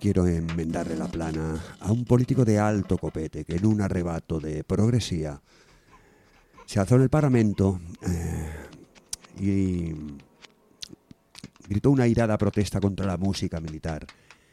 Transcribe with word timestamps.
quiero 0.00 0.26
enmendarle 0.26 0.96
la 0.96 1.08
plana 1.08 1.62
a 1.80 1.92
un 1.92 2.04
político 2.04 2.44
de 2.44 2.58
alto 2.58 2.96
copete 2.96 3.44
que 3.44 3.56
en 3.56 3.66
un 3.66 3.82
arrebato 3.82 4.40
de 4.40 4.64
progresía 4.64 5.40
se 6.64 6.80
alzó 6.80 6.96
en 6.96 7.02
el 7.02 7.10
parlamento 7.10 7.80
eh, 8.02 8.50
y 9.38 9.92
gritó 11.68 11.90
una 11.90 12.06
irada 12.06 12.38
protesta 12.38 12.80
contra 12.80 13.06
la 13.06 13.18
música 13.18 13.60
militar 13.60 14.06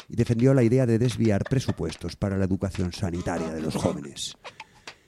y 0.10 0.16
defendió 0.16 0.54
la 0.54 0.64
idea 0.64 0.86
de 0.86 1.00
desviar 1.00 1.44
presupuestos 1.44 2.16
para 2.16 2.38
la 2.38 2.46
educación 2.46 2.92
sanitaria 2.92 3.52
de 3.52 3.62
los 3.62 3.76
jóvenes. 3.76 4.38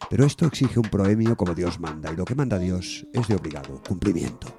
Pero 0.09 0.25
esto 0.25 0.45
exige 0.45 0.79
un 0.79 0.89
proemio 0.89 1.35
como 1.35 1.53
Dios 1.53 1.79
manda 1.79 2.11
y 2.11 2.15
lo 2.15 2.25
que 2.25 2.35
manda 2.35 2.57
Dios 2.57 3.05
es 3.13 3.27
de 3.27 3.35
obligado 3.35 3.81
cumplimiento. 3.87 4.58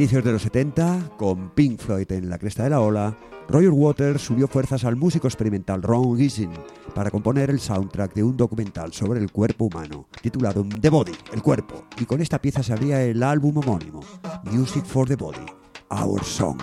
Inicios 0.00 0.24
de 0.24 0.32
los 0.32 0.40
70, 0.40 1.10
con 1.18 1.50
Pink 1.50 1.78
Floyd 1.78 2.10
en 2.12 2.30
la 2.30 2.38
cresta 2.38 2.62
de 2.62 2.70
la 2.70 2.80
ola, 2.80 3.14
Roger 3.50 3.68
Waters 3.68 4.22
subió 4.22 4.48
fuerzas 4.48 4.86
al 4.86 4.96
músico 4.96 5.26
experimental 5.26 5.82
Ron 5.82 6.16
Gissing 6.16 6.52
para 6.94 7.10
componer 7.10 7.50
el 7.50 7.60
soundtrack 7.60 8.14
de 8.14 8.24
un 8.24 8.34
documental 8.34 8.94
sobre 8.94 9.20
el 9.20 9.30
cuerpo 9.30 9.66
humano, 9.66 10.06
titulado 10.22 10.64
The 10.80 10.88
Body, 10.88 11.12
el 11.34 11.42
cuerpo, 11.42 11.84
y 11.98 12.06
con 12.06 12.22
esta 12.22 12.40
pieza 12.40 12.62
se 12.62 12.72
abría 12.72 13.02
el 13.02 13.22
álbum 13.22 13.58
homónimo, 13.58 14.00
Music 14.44 14.86
for 14.86 15.06
the 15.06 15.16
Body, 15.16 15.44
Our 15.90 16.24
Song. 16.24 16.58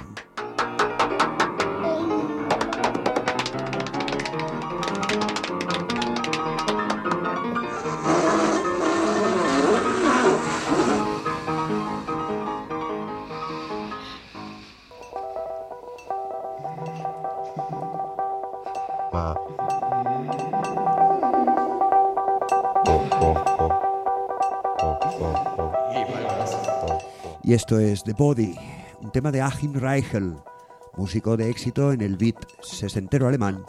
Y 27.48 27.54
esto 27.54 27.80
es 27.80 28.04
The 28.04 28.12
Body, 28.12 28.60
un 29.00 29.10
tema 29.10 29.32
de 29.32 29.40
Achim 29.40 29.72
Reichel, 29.74 30.36
músico 30.98 31.38
de 31.38 31.50
éxito 31.50 31.94
en 31.94 32.02
el 32.02 32.18
beat 32.18 32.36
sesentero 32.62 33.26
alemán 33.26 33.64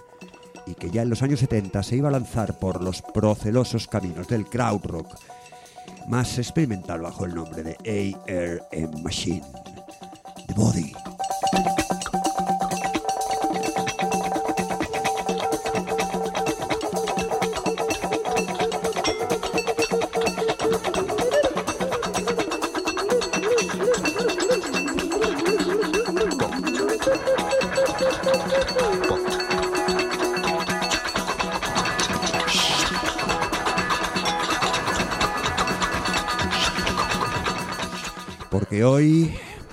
y 0.66 0.75
que 0.75 0.91
ya 0.91 1.03
en 1.03 1.11
los 1.11 1.22
años 1.22 1.39
70 1.39 1.84
se 1.84 1.94
iba 1.94 2.09
a 2.09 2.11
lanzar 2.11 2.59
por 2.59 2.83
los 2.83 3.03
procelosos 3.03 3.87
caminos 3.87 4.27
del 4.27 4.47
krautrock, 4.47 5.06
más 6.09 6.39
experimental 6.39 7.03
bajo 7.03 7.25
el 7.25 7.37
nombre 7.37 7.62
de 7.62 8.19
ARM 8.72 9.00
Machine. 9.05 9.47
The 10.49 10.55
Body. 10.55 10.93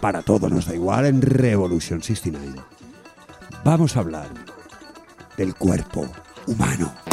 Para 0.06 0.22
todo 0.22 0.52
nos 0.52 0.68
da 0.68 0.76
igual 0.76 1.08
en 1.08 1.20
Revolution 1.20 2.00
69. 2.00 2.62
Vamos 3.64 3.98
a 3.98 4.02
hablar 4.02 4.30
del 5.36 5.56
cuerpo 5.56 6.08
humano. 6.46 7.05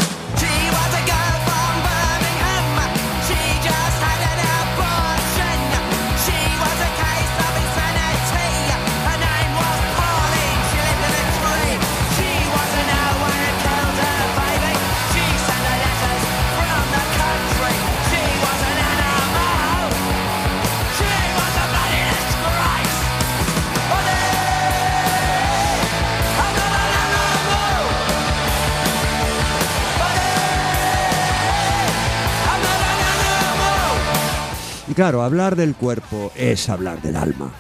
Y 34.93 34.95
claro, 34.95 35.23
hablar 35.23 35.57
del 35.57 35.75
cuerpo 35.75 36.31
es 36.37 36.69
hablar 36.69 37.01
del 37.01 37.17
alma. 37.17 37.51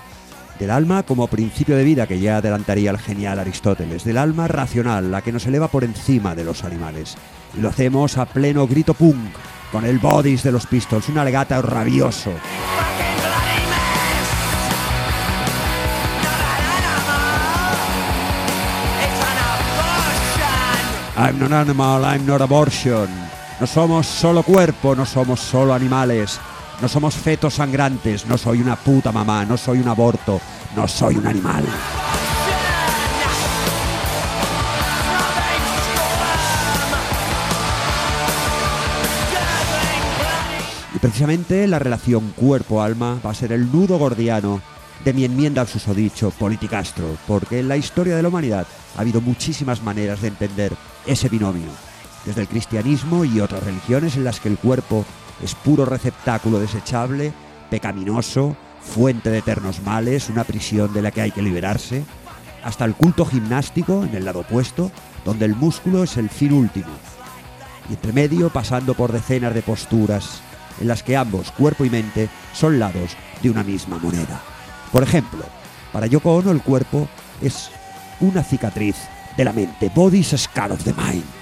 Del 0.58 0.70
alma 0.70 1.02
como 1.02 1.28
principio 1.28 1.78
de 1.78 1.82
vida 1.82 2.06
que 2.06 2.20
ya 2.20 2.36
adelantaría 2.36 2.90
el 2.90 2.98
genial 2.98 3.38
Aristóteles. 3.38 4.04
Del 4.04 4.18
alma 4.18 4.48
racional, 4.48 5.10
la 5.10 5.22
que 5.22 5.32
nos 5.32 5.46
eleva 5.46 5.68
por 5.68 5.82
encima 5.82 6.34
de 6.34 6.44
los 6.44 6.62
animales. 6.62 7.16
Y 7.56 7.62
lo 7.62 7.70
hacemos 7.70 8.18
a 8.18 8.26
pleno 8.26 8.66
grito 8.66 8.92
punk, 8.92 9.32
con 9.72 9.86
el 9.86 9.98
bodies 9.98 10.42
de 10.42 10.52
los 10.52 10.66
Pistols, 10.66 11.08
un 11.08 11.16
alegata 11.16 11.62
rabioso. 11.62 12.32
I'm 21.16 21.38
not 21.38 21.52
animal, 21.52 22.04
I'm 22.04 22.26
not 22.26 22.42
abortion. 22.42 23.08
No 23.58 23.66
somos 23.66 24.06
solo 24.06 24.42
cuerpo, 24.42 24.94
no 24.94 25.06
somos 25.06 25.40
solo 25.40 25.72
animales. 25.72 26.38
No 26.82 26.88
somos 26.88 27.14
fetos 27.14 27.54
sangrantes, 27.54 28.26
no 28.26 28.36
soy 28.36 28.60
una 28.60 28.74
puta 28.74 29.12
mamá, 29.12 29.44
no 29.44 29.56
soy 29.56 29.78
un 29.78 29.86
aborto, 29.86 30.40
no 30.74 30.88
soy 30.88 31.14
un 31.14 31.28
animal. 31.28 31.64
Y 40.92 40.98
precisamente 40.98 41.68
la 41.68 41.78
relación 41.78 42.32
cuerpo-alma 42.34 43.20
va 43.24 43.30
a 43.30 43.34
ser 43.34 43.52
el 43.52 43.70
nudo 43.70 43.96
gordiano 43.96 44.60
de 45.04 45.12
mi 45.12 45.24
enmienda 45.24 45.60
al 45.60 45.68
susodicho 45.68 46.32
Politicastro, 46.32 47.16
porque 47.28 47.60
en 47.60 47.68
la 47.68 47.76
historia 47.76 48.16
de 48.16 48.22
la 48.22 48.28
humanidad 48.28 48.66
ha 48.96 49.02
habido 49.02 49.20
muchísimas 49.20 49.84
maneras 49.84 50.20
de 50.20 50.28
entender 50.28 50.72
ese 51.06 51.28
binomio, 51.28 51.70
desde 52.26 52.40
el 52.40 52.48
cristianismo 52.48 53.24
y 53.24 53.38
otras 53.38 53.62
religiones 53.62 54.16
en 54.16 54.24
las 54.24 54.40
que 54.40 54.48
el 54.48 54.58
cuerpo 54.58 55.06
es 55.42 55.54
puro 55.54 55.84
receptáculo 55.84 56.58
desechable, 56.58 57.32
pecaminoso, 57.70 58.56
fuente 58.80 59.30
de 59.30 59.38
eternos 59.38 59.80
males, 59.82 60.28
una 60.28 60.44
prisión 60.44 60.92
de 60.92 61.02
la 61.02 61.10
que 61.10 61.22
hay 61.22 61.30
que 61.30 61.42
liberarse, 61.42 62.04
hasta 62.64 62.84
el 62.84 62.94
culto 62.94 63.24
gimnástico 63.24 64.04
en 64.04 64.14
el 64.14 64.24
lado 64.24 64.40
opuesto, 64.40 64.90
donde 65.24 65.44
el 65.44 65.56
músculo 65.56 66.04
es 66.04 66.16
el 66.16 66.28
fin 66.28 66.52
último, 66.52 66.90
y 67.88 67.94
entre 67.94 68.12
medio 68.12 68.50
pasando 68.50 68.94
por 68.94 69.12
decenas 69.12 69.54
de 69.54 69.62
posturas 69.62 70.40
en 70.80 70.88
las 70.88 71.02
que 71.02 71.16
ambos, 71.16 71.52
cuerpo 71.52 71.84
y 71.84 71.90
mente, 71.90 72.28
son 72.54 72.78
lados 72.78 73.16
de 73.42 73.50
una 73.50 73.62
misma 73.62 73.98
moneda. 73.98 74.40
Por 74.90 75.02
ejemplo, 75.02 75.44
para 75.92 76.06
Yoko 76.06 76.36
Ono 76.36 76.50
el 76.50 76.62
cuerpo 76.62 77.08
es 77.40 77.70
una 78.20 78.42
cicatriz 78.42 78.96
de 79.36 79.44
la 79.44 79.52
mente, 79.52 79.90
body's 79.94 80.34
scar 80.36 80.72
of 80.72 80.82
the 80.84 80.92
mind. 80.94 81.41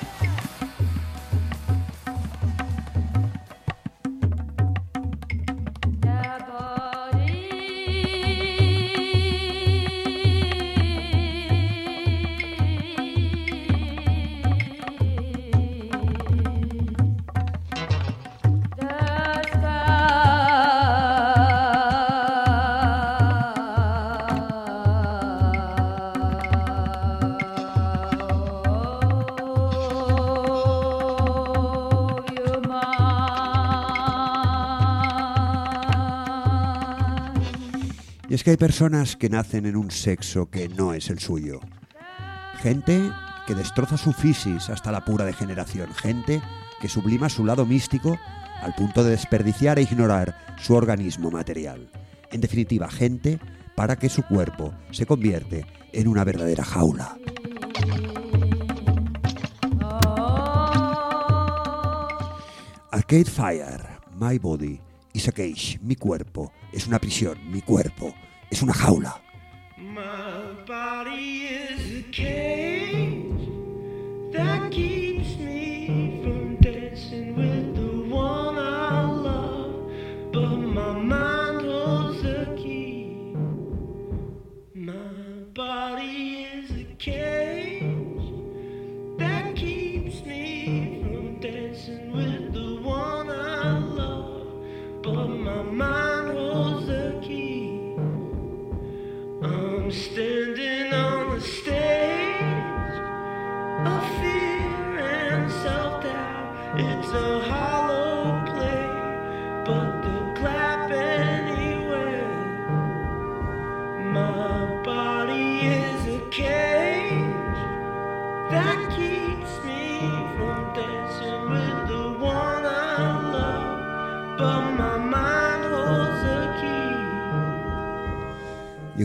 Hay 38.50 38.56
personas 38.56 39.16
que 39.16 39.28
nacen 39.28 39.64
en 39.66 39.76
un 39.76 39.92
sexo 39.92 40.50
que 40.50 40.68
no 40.68 40.92
es 40.92 41.08
el 41.08 41.20
suyo. 41.20 41.60
Gente 42.56 43.10
que 43.46 43.54
destroza 43.54 43.96
su 43.96 44.12
fisis 44.12 44.68
hasta 44.70 44.90
la 44.90 45.04
pura 45.04 45.24
degeneración. 45.24 45.94
Gente 45.94 46.42
que 46.80 46.88
sublima 46.88 47.28
su 47.28 47.44
lado 47.44 47.64
místico 47.64 48.18
al 48.60 48.74
punto 48.74 49.04
de 49.04 49.10
desperdiciar 49.10 49.78
e 49.78 49.82
ignorar 49.82 50.56
su 50.60 50.74
organismo 50.74 51.30
material. 51.30 51.90
En 52.32 52.40
definitiva, 52.40 52.88
gente 52.88 53.38
para 53.76 53.96
que 53.96 54.08
su 54.08 54.22
cuerpo 54.24 54.74
se 54.90 55.06
convierte 55.06 55.64
en 55.92 56.08
una 56.08 56.24
verdadera 56.24 56.64
jaula. 56.64 57.16
Arcade 62.90 63.26
Fire, 63.26 63.86
My 64.18 64.38
Body 64.38 64.80
is 65.12 65.28
a 65.28 65.32
Cage, 65.32 65.78
mi 65.82 65.94
cuerpo 65.94 66.52
es 66.72 66.88
una 66.88 66.98
prisión, 66.98 67.38
mi 67.50 67.62
cuerpo 67.62 68.12
es 68.50 68.62
una 68.62 68.74
jaula. 68.74 69.20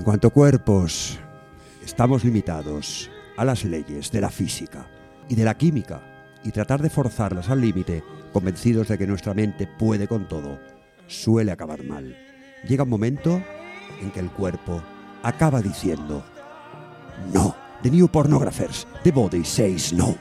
Cuanto 0.06 0.30
cuerpos, 0.30 1.18
estamos 1.84 2.24
limitados 2.24 3.10
a 3.38 3.44
las 3.44 3.66
leyes 3.66 4.12
de 4.12 4.22
la 4.22 4.30
física 4.30 4.86
y 5.28 5.34
de 5.34 5.44
la 5.44 5.58
química 5.58 6.00
y 6.44 6.52
tratar 6.52 6.80
de 6.80 6.92
forzarlas 6.92 7.50
al 7.50 7.60
límite, 7.60 8.04
convencidos 8.32 8.88
de 8.88 9.00
que 9.00 9.08
nuestra 9.08 9.34
mente 9.34 9.66
puede 9.66 10.08
con 10.08 10.28
todo, 10.28 10.60
suele 11.08 11.52
acabar 11.52 11.84
mal. 11.84 12.16
Llega 12.68 12.84
un 12.84 12.90
momento 12.90 13.42
en 14.00 14.12
que 14.12 14.20
el 14.20 14.30
cuerpo 14.30 14.80
acaba 15.24 15.60
diciendo 15.60 16.24
no. 17.34 17.56
The 17.82 17.90
New 17.90 18.08
Pornographers, 18.08 18.86
The 19.04 19.12
Body 19.12 19.44
Says 19.44 19.92
No. 19.92 20.16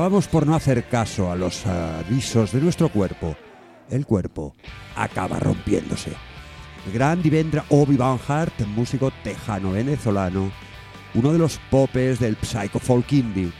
Acabamos 0.00 0.28
por 0.28 0.46
no 0.46 0.54
hacer 0.54 0.88
caso 0.88 1.30
a 1.30 1.36
los 1.36 1.66
avisos 1.66 2.52
de 2.52 2.60
nuestro 2.62 2.88
cuerpo, 2.88 3.36
el 3.90 4.06
cuerpo 4.06 4.54
acaba 4.96 5.38
rompiéndose. 5.38 6.12
El 6.86 6.92
gran 6.94 7.20
Divendra 7.20 7.66
Obi 7.68 7.98
Van 7.98 8.18
Hart, 8.26 8.58
músico 8.60 9.12
tejano-venezolano, 9.22 10.50
uno 11.12 11.32
de 11.34 11.38
los 11.38 11.58
popes 11.70 12.18
del 12.18 12.38
psycho 12.40 12.78
folk 12.78 13.12
indie, 13.12 13.52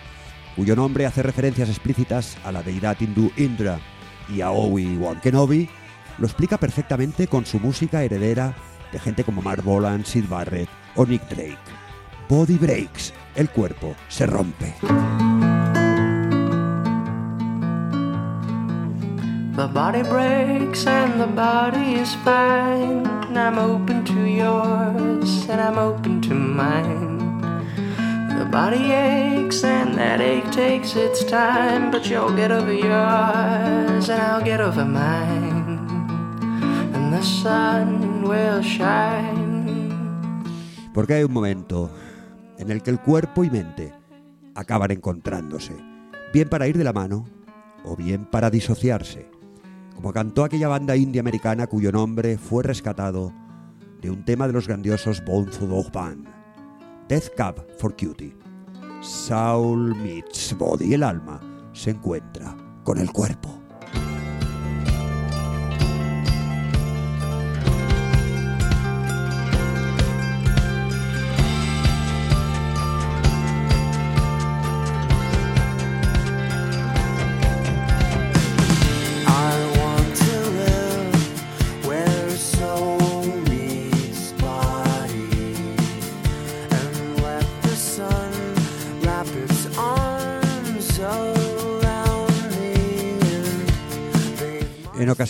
cuyo 0.56 0.74
nombre 0.74 1.04
hace 1.04 1.22
referencias 1.22 1.68
explícitas 1.68 2.38
a 2.42 2.52
la 2.52 2.62
deidad 2.62 2.96
hindú 2.98 3.30
Indra 3.36 3.78
y 4.26 4.40
a 4.40 4.50
Obi-Wan 4.50 5.20
Kenobi, 5.20 5.68
lo 6.16 6.26
explica 6.26 6.56
perfectamente 6.56 7.26
con 7.26 7.44
su 7.44 7.60
música 7.60 8.02
heredera 8.02 8.54
de 8.90 8.98
gente 8.98 9.24
como 9.24 9.42
Mark 9.42 9.62
Bolan, 9.62 10.06
Sid 10.06 10.24
Barrett 10.26 10.70
o 10.96 11.04
Nick 11.04 11.28
Drake. 11.28 11.58
Body 12.30 12.56
breaks, 12.56 13.12
el 13.34 13.50
cuerpo 13.50 13.94
se 14.08 14.24
rompe. 14.24 14.74
The 19.60 19.68
body 19.68 20.02
breaks 20.02 20.86
and 20.86 21.20
the 21.20 21.26
body 21.26 21.96
is 21.96 22.14
fine. 22.24 23.04
I'm 23.36 23.58
open 23.58 24.06
to 24.06 24.24
yours 24.24 25.44
and 25.50 25.60
I'm 25.60 25.76
open 25.76 26.22
to 26.22 26.34
mine. 26.34 27.18
The 28.38 28.46
body 28.46 28.90
aches 28.90 29.62
and 29.62 29.98
that 29.98 30.22
ache 30.22 30.50
takes 30.50 30.96
its 30.96 31.22
time, 31.24 31.90
but 31.90 32.08
you'll 32.08 32.34
get 32.34 32.50
over 32.50 32.72
yours 32.72 34.08
and 34.08 34.22
I'll 34.22 34.42
get 34.42 34.62
over 34.62 34.82
mine. 34.82 35.84
And 36.94 37.12
the 37.12 37.22
sun 37.22 38.22
will 38.22 38.62
shine. 38.62 39.92
Porque 40.94 41.16
hay 41.16 41.24
un 41.24 41.34
momento 41.34 41.90
en 42.56 42.70
el 42.70 42.82
que 42.82 42.92
el 42.92 43.00
cuerpo 43.00 43.44
y 43.44 43.50
mente 43.50 43.92
acaban 44.54 44.90
encontrándose, 44.90 45.76
bien 46.32 46.48
para 46.48 46.66
ir 46.66 46.78
de 46.78 46.84
la 46.84 46.94
mano 46.94 47.26
o 47.84 47.94
bien 47.94 48.24
para 48.24 48.48
disociarse, 48.48 49.28
como 50.00 50.14
cantó 50.14 50.44
aquella 50.44 50.66
banda 50.66 50.96
india 50.96 51.20
americana 51.20 51.66
cuyo 51.66 51.92
nombre 51.92 52.38
fue 52.38 52.62
rescatado 52.62 53.34
de 54.00 54.10
un 54.10 54.24
tema 54.24 54.46
de 54.46 54.54
los 54.54 54.66
grandiosos 54.66 55.22
Bones 55.26 55.60
Dog 55.60 55.92
Band, 55.92 56.26
Death 57.06 57.34
Cab 57.36 57.66
for 57.78 57.94
Cutie. 57.94 58.34
Soul 59.02 59.94
meets 59.96 60.56
body, 60.56 60.94
el 60.94 61.02
alma 61.02 61.38
se 61.74 61.90
encuentra 61.90 62.56
con 62.82 62.96
el 62.96 63.12
cuerpo. 63.12 63.49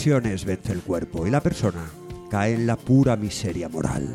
Vence 0.09 0.73
el 0.73 0.81
cuerpo 0.81 1.27
y 1.27 1.31
la 1.31 1.41
persona 1.41 1.85
cae 2.31 2.55
en 2.55 2.67
la 2.67 2.77
pura 2.77 3.17
miseria 3.17 3.69
moral. 3.69 4.09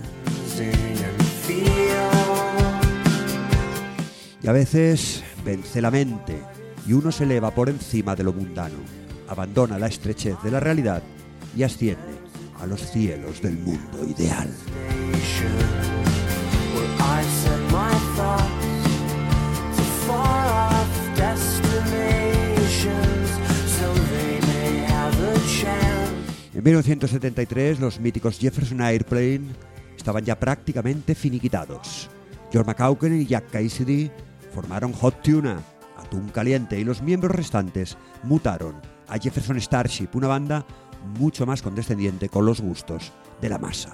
Y 4.41 4.47
a 4.47 4.51
veces 4.51 5.23
vence 5.43 5.81
la 5.81 5.91
mente 5.91 6.41
y 6.87 6.93
uno 6.93 7.11
se 7.11 7.23
eleva 7.23 7.51
por 7.51 7.69
encima 7.69 8.15
de 8.15 8.23
lo 8.23 8.33
mundano, 8.33 8.77
abandona 9.27 9.77
la 9.77 9.87
estrechez 9.87 10.37
de 10.43 10.51
la 10.51 10.59
realidad 10.59 11.03
y 11.55 11.63
asciende 11.63 12.15
a 12.59 12.65
los 12.65 12.81
cielos 12.91 13.41
del 13.41 13.57
mundo 13.57 14.05
ideal. 14.05 14.49
En 26.55 26.63
1973, 26.63 27.81
los 27.81 27.99
míticos 27.99 28.39
Jefferson 28.39 28.79
Airplane 28.79 29.41
estaban 29.97 30.23
ya 30.23 30.39
prácticamente 30.39 31.13
finiquitados. 31.13 32.09
George 32.49 32.65
McCauken 32.65 33.21
y 33.21 33.25
Jack 33.25 33.51
Cassidy 33.51 34.09
formaron 34.53 34.93
Hot 34.93 35.21
Tuna, 35.21 35.61
Atún 35.97 36.29
Caliente, 36.29 36.79
y 36.79 36.85
los 36.85 37.01
miembros 37.01 37.35
restantes 37.35 37.97
mutaron 38.23 38.75
a 39.09 39.17
Jefferson 39.17 39.59
Starship, 39.59 40.07
una 40.13 40.29
banda 40.29 40.65
mucho 41.19 41.45
más 41.45 41.61
condescendiente 41.61 42.29
con 42.29 42.45
los 42.45 42.61
gustos 42.61 43.11
de 43.41 43.49
la 43.49 43.57
masa. 43.57 43.91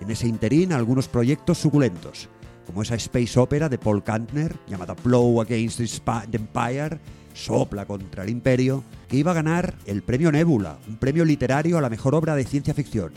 En 0.00 0.10
ese 0.10 0.26
interín, 0.26 0.72
algunos 0.72 1.06
proyectos 1.06 1.58
suculentos, 1.58 2.28
como 2.66 2.82
esa 2.82 2.96
space 2.96 3.38
opera 3.38 3.68
de 3.68 3.78
Paul 3.78 4.02
Kantner 4.02 4.56
llamada 4.66 4.94
Blow 4.94 5.40
Against 5.40 5.78
the 5.78 6.36
Empire, 6.36 6.98
sopla 7.38 7.86
contra 7.86 8.24
el 8.24 8.30
imperio, 8.30 8.82
que 9.08 9.16
iba 9.16 9.30
a 9.30 9.34
ganar 9.34 9.74
el 9.86 10.02
premio 10.02 10.32
Nebula, 10.32 10.78
un 10.88 10.96
premio 10.96 11.24
literario 11.24 11.78
a 11.78 11.80
la 11.80 11.90
mejor 11.90 12.14
obra 12.14 12.34
de 12.34 12.44
ciencia 12.44 12.74
ficción, 12.74 13.12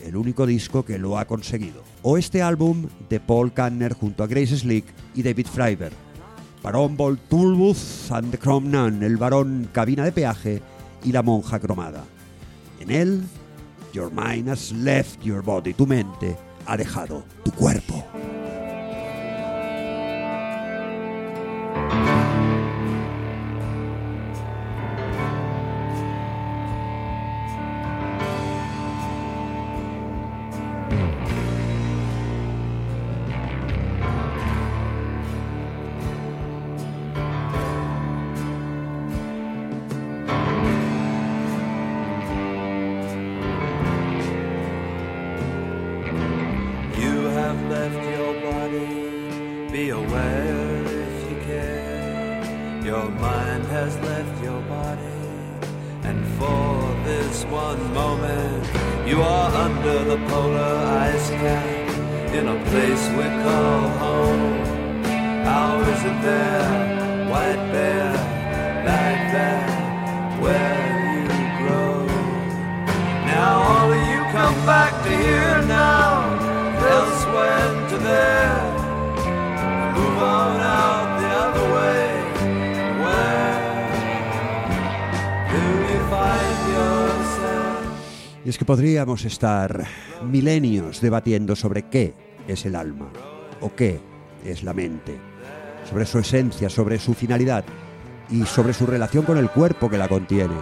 el 0.00 0.16
único 0.16 0.46
disco 0.46 0.84
que 0.84 0.98
lo 0.98 1.18
ha 1.18 1.26
conseguido. 1.26 1.82
O 2.02 2.16
este 2.16 2.42
álbum 2.42 2.88
de 3.08 3.20
Paul 3.20 3.52
Kantner 3.52 3.92
junto 3.92 4.24
a 4.24 4.26
Grace 4.26 4.56
Slick 4.56 4.86
y 5.14 5.22
David 5.22 5.46
Freiber, 5.46 5.92
Barón 6.62 6.96
Voltulbus 6.96 8.10
and 8.10 8.30
the 8.30 8.38
Chrome 8.38 8.68
Nun, 8.68 9.02
el 9.02 9.16
varón 9.16 9.68
cabina 9.72 10.04
de 10.04 10.12
peaje 10.12 10.62
y 11.04 11.12
la 11.12 11.22
monja 11.22 11.60
cromada. 11.60 12.04
En 12.80 12.90
él, 12.90 13.22
Your 13.96 14.10
mind 14.10 14.48
has 14.48 14.72
left 14.72 15.22
your 15.24 15.42
body, 15.42 15.72
tu 15.72 15.86
mente 15.86 16.36
ha 16.66 16.76
dejado 16.76 17.24
tu 17.42 17.50
cuerpo. 17.52 18.04
You 59.06 59.22
are 59.22 59.50
under 59.54 60.04
the 60.04 60.16
polar 60.26 60.76
ice 61.08 61.30
cap 61.30 62.34
in 62.34 62.48
a 62.48 62.58
place 62.70 63.04
we 63.18 63.26
call 63.44 63.80
home. 64.02 64.64
How 65.44 65.80
is 65.92 66.00
it 66.10 66.18
there, 66.22 67.30
white 67.30 67.64
bear, 67.72 68.12
Y 88.46 88.48
es 88.48 88.58
que 88.58 88.64
podríamos 88.64 89.24
estar 89.24 89.84
milenios 90.22 91.00
debatiendo 91.00 91.56
sobre 91.56 91.82
qué 91.82 92.14
es 92.46 92.64
el 92.64 92.76
alma 92.76 93.08
o 93.60 93.74
qué 93.74 93.98
es 94.44 94.62
la 94.62 94.72
mente, 94.72 95.18
sobre 95.90 96.06
su 96.06 96.20
esencia, 96.20 96.70
sobre 96.70 97.00
su 97.00 97.12
finalidad 97.12 97.64
y 98.30 98.44
sobre 98.44 98.72
su 98.72 98.86
relación 98.86 99.24
con 99.24 99.36
el 99.36 99.50
cuerpo 99.50 99.90
que 99.90 99.98
la 99.98 100.06
contiene. 100.06 100.54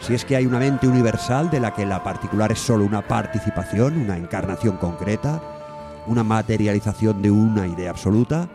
Si 0.00 0.14
es 0.14 0.24
que 0.24 0.34
hay 0.34 0.46
una 0.46 0.58
mente 0.58 0.88
universal 0.88 1.50
de 1.50 1.60
la 1.60 1.74
que 1.74 1.84
la 1.84 2.02
particular 2.02 2.52
es 2.52 2.60
solo 2.60 2.86
una 2.86 3.06
participación, 3.06 3.98
una 3.98 4.16
encarnación 4.16 4.78
concreta, 4.78 5.42
una 6.06 6.24
materialización 6.24 7.20
de 7.20 7.30
una 7.30 7.66
idea 7.66 7.90
absoluta, 7.90 8.48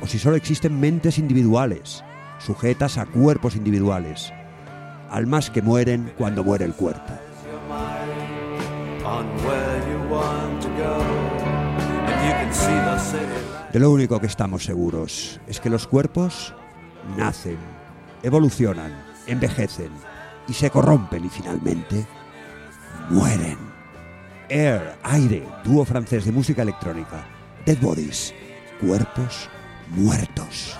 o 0.00 0.06
si 0.06 0.18
solo 0.18 0.36
existen 0.36 0.80
mentes 0.80 1.18
individuales, 1.18 2.02
sujetas 2.38 2.96
a 2.96 3.04
cuerpos 3.04 3.54
individuales, 3.54 4.32
almas 5.10 5.50
que 5.50 5.60
mueren 5.60 6.14
cuando 6.16 6.42
muere 6.42 6.64
el 6.64 6.72
cuerpo. 6.72 7.25
De 13.72 13.80
lo 13.80 13.90
único 13.90 14.18
que 14.18 14.26
estamos 14.26 14.64
seguros 14.64 15.40
es 15.46 15.60
que 15.60 15.68
los 15.68 15.86
cuerpos 15.86 16.54
nacen, 17.16 17.58
evolucionan, 18.22 19.04
envejecen 19.26 19.90
y 20.48 20.54
se 20.54 20.70
corrompen 20.70 21.24
y 21.24 21.28
finalmente 21.28 22.06
mueren. 23.10 23.58
Air, 24.48 24.96
aire, 25.02 25.46
dúo 25.64 25.84
francés 25.84 26.24
de 26.24 26.32
música 26.32 26.62
electrónica. 26.62 27.26
Dead 27.66 27.78
Bodies, 27.80 28.32
cuerpos 28.80 29.50
muertos. 29.90 30.78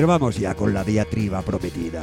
Pero 0.00 0.08
vamos 0.08 0.38
ya 0.38 0.54
con 0.54 0.72
la 0.72 0.82
diatriba 0.82 1.42
prometida. 1.42 2.02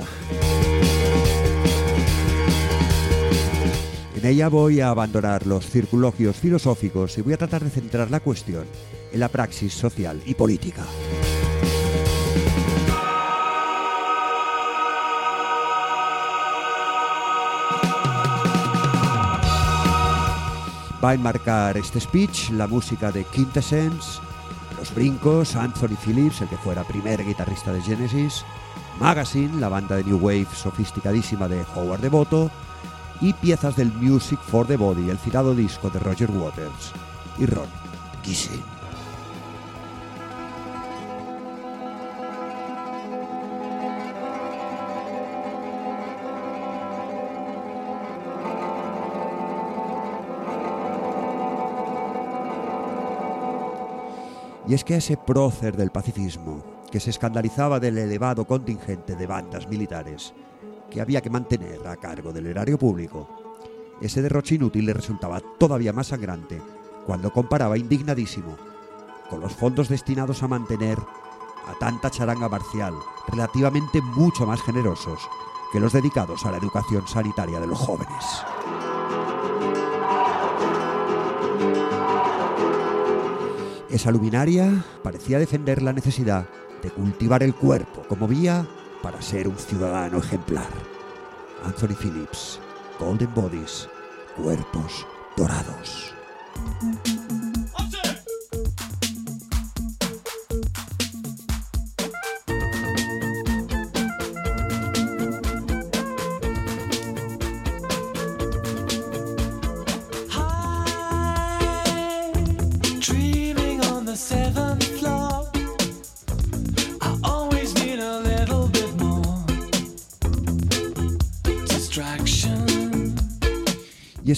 En 4.15 4.23
ella 4.23 4.49
voy 4.49 4.81
a 4.81 4.89
abandonar 4.89 5.47
los 5.47 5.65
circunloquios 5.65 6.35
filosóficos 6.35 7.17
y 7.17 7.21
voy 7.21 7.33
a 7.33 7.37
tratar 7.37 7.63
de 7.63 7.71
centrar 7.71 8.11
la 8.11 8.19
cuestión 8.19 8.67
en 9.11 9.19
la 9.19 9.29
praxis 9.29 9.73
social 9.73 10.21
y 10.27 10.35
política. 10.35 10.83
Va 21.03 21.09
a 21.09 21.13
enmarcar 21.15 21.77
este 21.77 21.99
speech 21.99 22.51
la 22.51 22.67
música 22.67 23.11
de 23.11 23.23
Quintessence, 23.23 24.21
Los 24.87 24.95
Brincos, 24.95 25.55
Anthony 25.57 25.97
Phillips, 26.01 26.41
el 26.41 26.47
que 26.47 26.55
fuera 26.55 26.83
primer 26.85 27.25
guitarrista 27.25 27.73
de 27.73 27.81
Genesis, 27.81 28.45
Magazine, 29.01 29.59
la 29.59 29.67
banda 29.67 29.97
de 29.97 30.03
New 30.05 30.17
Wave 30.17 30.47
sofisticadísima 30.53 31.49
de 31.49 31.65
Howard 31.75 31.99
Devoto, 31.99 32.49
y 33.19 33.33
piezas 33.33 33.75
del 33.75 33.91
Music 33.91 34.39
for 34.39 34.65
the 34.65 34.77
Body, 34.77 35.09
el 35.09 35.17
citado 35.17 35.53
disco 35.53 35.89
de 35.89 35.99
Roger 35.99 36.31
Waters 36.31 36.93
y 37.37 37.47
Ron 37.47 37.67
Gissing. 38.23 38.76
Y 54.67 54.73
es 54.73 54.83
que 54.83 54.97
ese 54.97 55.15
prócer 55.15 55.77
del 55.77 55.91
pacifismo, 55.91 56.63
que 56.91 56.99
se 56.99 57.09
escandalizaba 57.09 57.79
del 57.79 57.97
elevado 57.97 58.45
contingente 58.45 59.15
de 59.15 59.27
bandas 59.27 59.67
militares 59.67 60.33
que 60.89 61.01
había 61.01 61.21
que 61.21 61.29
mantener 61.29 61.85
a 61.87 61.97
cargo 61.97 62.31
del 62.31 62.47
erario 62.47 62.77
público, 62.77 63.27
ese 64.01 64.21
derroche 64.21 64.55
inútil 64.55 64.85
le 64.85 64.93
resultaba 64.93 65.41
todavía 65.57 65.93
más 65.93 66.07
sangrante 66.07 66.61
cuando 67.05 67.31
comparaba 67.31 67.77
indignadísimo 67.77 68.57
con 69.29 69.41
los 69.41 69.53
fondos 69.53 69.89
destinados 69.89 70.43
a 70.43 70.47
mantener 70.47 70.97
a 70.97 71.77
tanta 71.79 72.09
charanga 72.09 72.47
marcial, 72.47 72.93
relativamente 73.27 74.01
mucho 74.01 74.45
más 74.45 74.61
generosos 74.61 75.19
que 75.71 75.79
los 75.79 75.93
dedicados 75.93 76.45
a 76.45 76.51
la 76.51 76.57
educación 76.57 77.07
sanitaria 77.07 77.59
de 77.59 77.67
los 77.67 77.77
jóvenes. 77.77 78.23
Esa 83.89 84.11
luminaria 84.11 84.83
parecía 85.01 85.39
defender 85.39 85.81
la 85.81 85.93
necesidad 85.93 86.45
de 86.83 86.89
cultivar 86.89 87.41
el 87.41 87.55
cuerpo 87.55 88.03
como 88.07 88.27
vía 88.27 88.67
para 89.01 89.21
ser 89.21 89.47
un 89.47 89.57
ciudadano 89.57 90.17
ejemplar. 90.17 90.67
Anthony 91.63 91.95
Phillips, 91.95 92.59
Golden 92.99 93.33
Bodies, 93.33 93.87
cuerpos 94.35 95.05
dorados. 95.37 96.13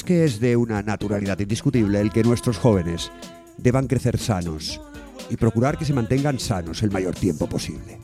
Que 0.10 0.26
es 0.26 0.40
de 0.40 0.56
una 0.56 0.82
naturalidad 0.82 1.38
indiscutible 1.38 2.02
el 2.02 2.12
que 2.12 2.24
nuestros 2.24 2.58
jóvenes 2.58 3.12
deban 3.58 3.86
crecer 3.86 4.18
sanos 4.18 4.82
y 5.30 5.38
procurar 5.38 5.78
que 5.78 5.86
se 5.86 5.94
mantengan 5.94 6.40
sanos 6.40 6.82
el 6.82 6.90
mayor 6.90 7.14
tiempo 7.14 7.48
posible. 7.48 8.00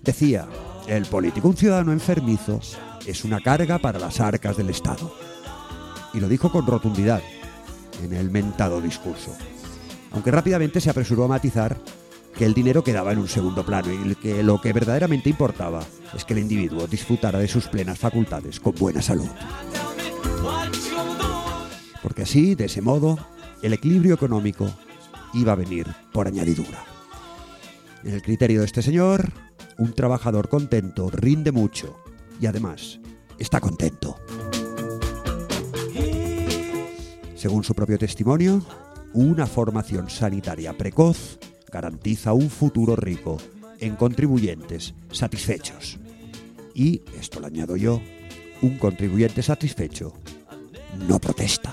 Decía, 0.00 0.46
el 0.86 1.04
político, 1.06 1.48
un 1.48 1.56
ciudadano 1.56 1.90
enfermizo, 1.90 2.60
es 3.04 3.24
una 3.24 3.40
carga 3.40 3.80
para 3.80 3.98
las 3.98 4.20
arcas 4.20 4.56
del 4.56 4.70
Estado. 4.70 5.12
Y 6.14 6.20
lo 6.20 6.28
dijo 6.28 6.52
con 6.52 6.68
rotundidad 6.68 7.20
en 8.04 8.12
el 8.12 8.30
mentado 8.30 8.80
discurso. 8.80 9.36
Aunque 10.12 10.30
rápidamente 10.30 10.80
se 10.80 10.90
apresuró 10.90 11.24
a 11.24 11.28
matizar 11.28 11.76
que 12.38 12.44
el 12.44 12.54
dinero 12.54 12.84
quedaba 12.84 13.10
en 13.10 13.18
un 13.18 13.28
segundo 13.28 13.66
plano 13.66 13.92
y 13.92 14.14
que 14.14 14.44
lo 14.44 14.60
que 14.60 14.72
verdaderamente 14.72 15.30
importaba 15.30 15.82
es 16.14 16.24
que 16.24 16.34
el 16.34 16.38
individuo 16.38 16.86
disfrutara 16.86 17.40
de 17.40 17.48
sus 17.48 17.66
plenas 17.66 17.98
facultades 17.98 18.60
con 18.60 18.76
buena 18.76 19.02
salud. 19.02 19.26
Porque 22.02 22.22
así, 22.22 22.54
de 22.54 22.66
ese 22.66 22.82
modo, 22.82 23.18
el 23.62 23.72
equilibrio 23.72 24.14
económico 24.14 24.68
iba 25.34 25.52
a 25.52 25.56
venir 25.56 25.86
por 26.12 26.26
añadidura. 26.26 26.84
En 28.04 28.14
el 28.14 28.22
criterio 28.22 28.60
de 28.60 28.66
este 28.66 28.82
señor, 28.82 29.32
un 29.78 29.92
trabajador 29.92 30.48
contento 30.48 31.10
rinde 31.10 31.52
mucho 31.52 31.96
y 32.40 32.46
además 32.46 33.00
está 33.38 33.60
contento. 33.60 34.16
Según 37.36 37.64
su 37.64 37.74
propio 37.74 37.98
testimonio, 37.98 38.62
una 39.12 39.46
formación 39.46 40.10
sanitaria 40.10 40.76
precoz 40.76 41.38
garantiza 41.70 42.32
un 42.32 42.50
futuro 42.50 42.96
rico 42.96 43.38
en 43.78 43.96
contribuyentes 43.96 44.94
satisfechos. 45.10 45.98
Y, 46.74 47.02
esto 47.18 47.40
lo 47.40 47.46
añado 47.46 47.76
yo, 47.76 48.00
un 48.62 48.78
contribuyente 48.78 49.42
satisfecho 49.42 50.12
no 50.92 51.18
protesta. 51.18 51.72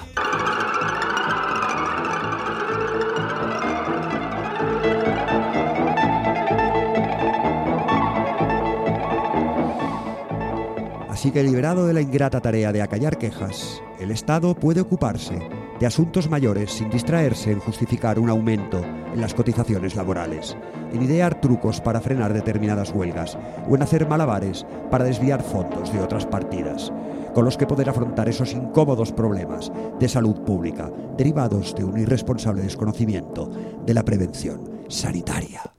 Así 11.09 11.31
que 11.31 11.43
liberado 11.43 11.85
de 11.85 11.93
la 11.93 12.01
ingrata 12.01 12.39
tarea 12.39 12.71
de 12.71 12.81
acallar 12.81 13.17
quejas, 13.17 13.81
el 13.99 14.11
Estado 14.11 14.55
puede 14.55 14.79
ocuparse 14.81 15.39
de 15.79 15.85
asuntos 15.85 16.29
mayores 16.29 16.71
sin 16.71 16.89
distraerse 16.89 17.51
en 17.51 17.59
justificar 17.59 18.19
un 18.19 18.29
aumento 18.29 18.83
en 18.83 19.21
las 19.21 19.33
cotizaciones 19.33 19.95
laborales, 19.95 20.57
en 20.91 21.01
idear 21.01 21.39
trucos 21.39 21.81
para 21.81 22.01
frenar 22.01 22.33
determinadas 22.33 22.91
huelgas 22.91 23.37
o 23.69 23.75
en 23.75 23.83
hacer 23.83 24.07
malabares 24.07 24.65
para 24.91 25.05
desviar 25.05 25.41
fondos 25.41 25.91
de 25.93 26.01
otras 26.01 26.25
partidas, 26.25 26.91
con 27.33 27.45
los 27.45 27.57
que 27.57 27.67
poder 27.67 27.89
afrontar 27.89 28.27
esos 28.27 28.53
incómodos 28.53 29.11
problemas 29.11 29.71
de 29.99 30.09
salud 30.09 30.41
pública 30.41 30.91
derivados 31.17 31.73
de 31.75 31.85
un 31.85 31.97
irresponsable 31.97 32.61
desconocimiento 32.61 33.49
de 33.85 33.93
la 33.93 34.03
prevención 34.03 34.85
sanitaria. 34.89 35.78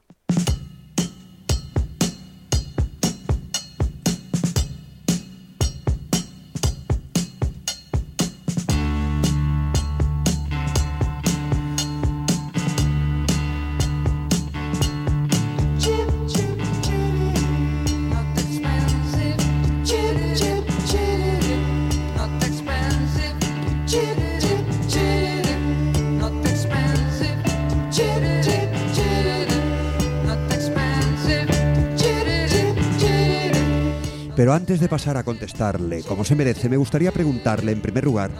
Pero 34.50 34.56
antes 34.56 34.80
de 34.80 34.88
pasar 34.88 35.16
a 35.16 35.22
contestarle 35.22 36.02
como 36.02 36.24
se 36.24 36.34
merece, 36.34 36.68
me 36.68 36.76
gustaría 36.76 37.12
preguntarle 37.12 37.70
en 37.70 37.80
primer 37.80 38.02
lugar 38.02 38.32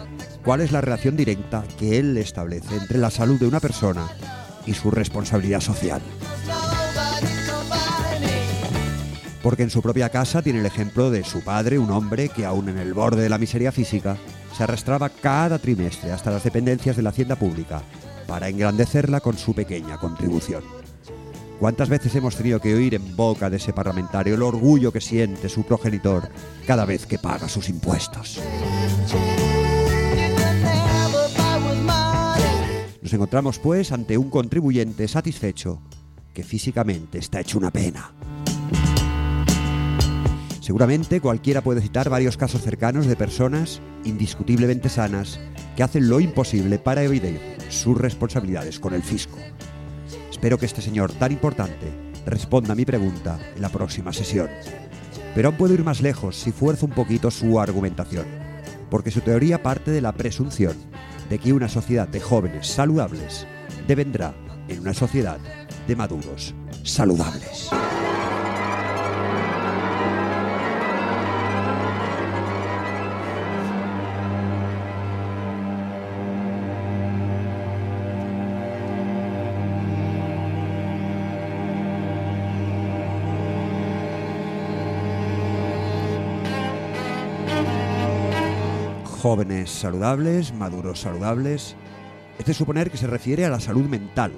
cuál 0.43 0.59
es 0.59 0.73
la 0.73 0.81
relación 0.81 1.15
directa 1.15 1.63
que 1.79 1.99
él 1.99 2.17
establece 2.17 2.75
entre 2.75 2.97
la 2.97 3.09
salud 3.09 3.39
de 3.39 3.47
una 3.47 3.61
persona 3.61 4.09
y 4.65 4.73
su 4.73 4.91
responsabilidad 4.91 5.61
social. 5.61 6.01
Porque 9.41 9.63
en 9.63 9.69
su 9.69 9.81
propia 9.81 10.09
casa 10.09 10.41
tiene 10.41 10.59
el 10.59 10.65
ejemplo 10.65 11.11
de 11.11 11.23
su 11.23 11.45
padre, 11.45 11.79
un 11.79 11.91
hombre 11.91 12.27
que 12.27 12.43
aún 12.43 12.67
en 12.67 12.77
el 12.77 12.93
borde 12.93 13.23
de 13.23 13.29
la 13.29 13.37
miseria 13.37 13.71
física 13.71 14.17
se 14.53 14.63
arrastraba 14.63 15.07
cada 15.07 15.59
trimestre 15.59 16.11
hasta 16.11 16.29
las 16.29 16.43
dependencias 16.43 16.97
de 16.97 17.03
la 17.03 17.11
hacienda 17.11 17.37
pública 17.37 17.83
para 18.27 18.49
engrandecerla 18.49 19.21
con 19.21 19.37
su 19.37 19.55
pequeña 19.55 19.97
contribución. 19.97 20.80
¿Cuántas 21.61 21.89
veces 21.89 22.15
hemos 22.15 22.35
tenido 22.35 22.59
que 22.59 22.73
oír 22.73 22.95
en 22.95 23.15
boca 23.15 23.47
de 23.47 23.57
ese 23.57 23.71
parlamentario 23.71 24.33
el 24.33 24.41
orgullo 24.41 24.91
que 24.91 24.99
siente 24.99 25.47
su 25.47 25.63
progenitor 25.63 26.27
cada 26.65 26.85
vez 26.85 27.05
que 27.05 27.19
paga 27.19 27.47
sus 27.47 27.69
impuestos? 27.69 28.41
Nos 32.99 33.13
encontramos 33.13 33.59
pues 33.59 33.91
ante 33.91 34.17
un 34.17 34.31
contribuyente 34.31 35.07
satisfecho 35.07 35.83
que 36.33 36.41
físicamente 36.41 37.19
está 37.19 37.41
hecho 37.41 37.59
una 37.59 37.69
pena. 37.69 38.11
Seguramente 40.61 41.21
cualquiera 41.21 41.61
puede 41.61 41.81
citar 41.81 42.09
varios 42.09 42.37
casos 42.37 42.63
cercanos 42.63 43.05
de 43.05 43.15
personas 43.15 43.83
indiscutiblemente 44.03 44.89
sanas 44.89 45.39
que 45.75 45.83
hacen 45.83 46.09
lo 46.09 46.21
imposible 46.21 46.79
para 46.79 47.03
evitar 47.03 47.39
sus 47.69 47.95
responsabilidades 47.99 48.79
con 48.79 48.95
el 48.95 49.03
fisco. 49.03 49.37
Espero 50.41 50.57
que 50.57 50.65
este 50.65 50.81
señor 50.81 51.11
tan 51.11 51.31
importante 51.31 51.93
responda 52.25 52.73
a 52.73 52.75
mi 52.75 52.83
pregunta 52.83 53.37
en 53.55 53.61
la 53.61 53.69
próxima 53.69 54.11
sesión. 54.11 54.49
Pero 55.35 55.49
aún 55.49 55.57
puedo 55.57 55.75
ir 55.75 55.83
más 55.83 56.01
lejos 56.01 56.35
si 56.35 56.51
fuerzo 56.51 56.87
un 56.87 56.93
poquito 56.93 57.29
su 57.29 57.59
argumentación, 57.59 58.25
porque 58.89 59.11
su 59.11 59.21
teoría 59.21 59.61
parte 59.61 59.91
de 59.91 60.01
la 60.01 60.13
presunción 60.13 60.75
de 61.29 61.37
que 61.37 61.53
una 61.53 61.69
sociedad 61.69 62.07
de 62.07 62.21
jóvenes 62.21 62.65
saludables 62.65 63.45
devendrá 63.87 64.33
en 64.67 64.79
una 64.79 64.95
sociedad 64.95 65.37
de 65.87 65.95
maduros 65.95 66.55
saludables. 66.83 67.69
Jóvenes 89.21 89.69
saludables, 89.69 90.51
maduros 90.51 91.01
saludables. 91.01 91.75
Es 92.39 92.45
de 92.47 92.55
suponer 92.55 92.89
que 92.89 92.97
se 92.97 93.05
refiere 93.05 93.45
a 93.45 93.51
la 93.51 93.59
salud 93.59 93.85
mental, 93.85 94.31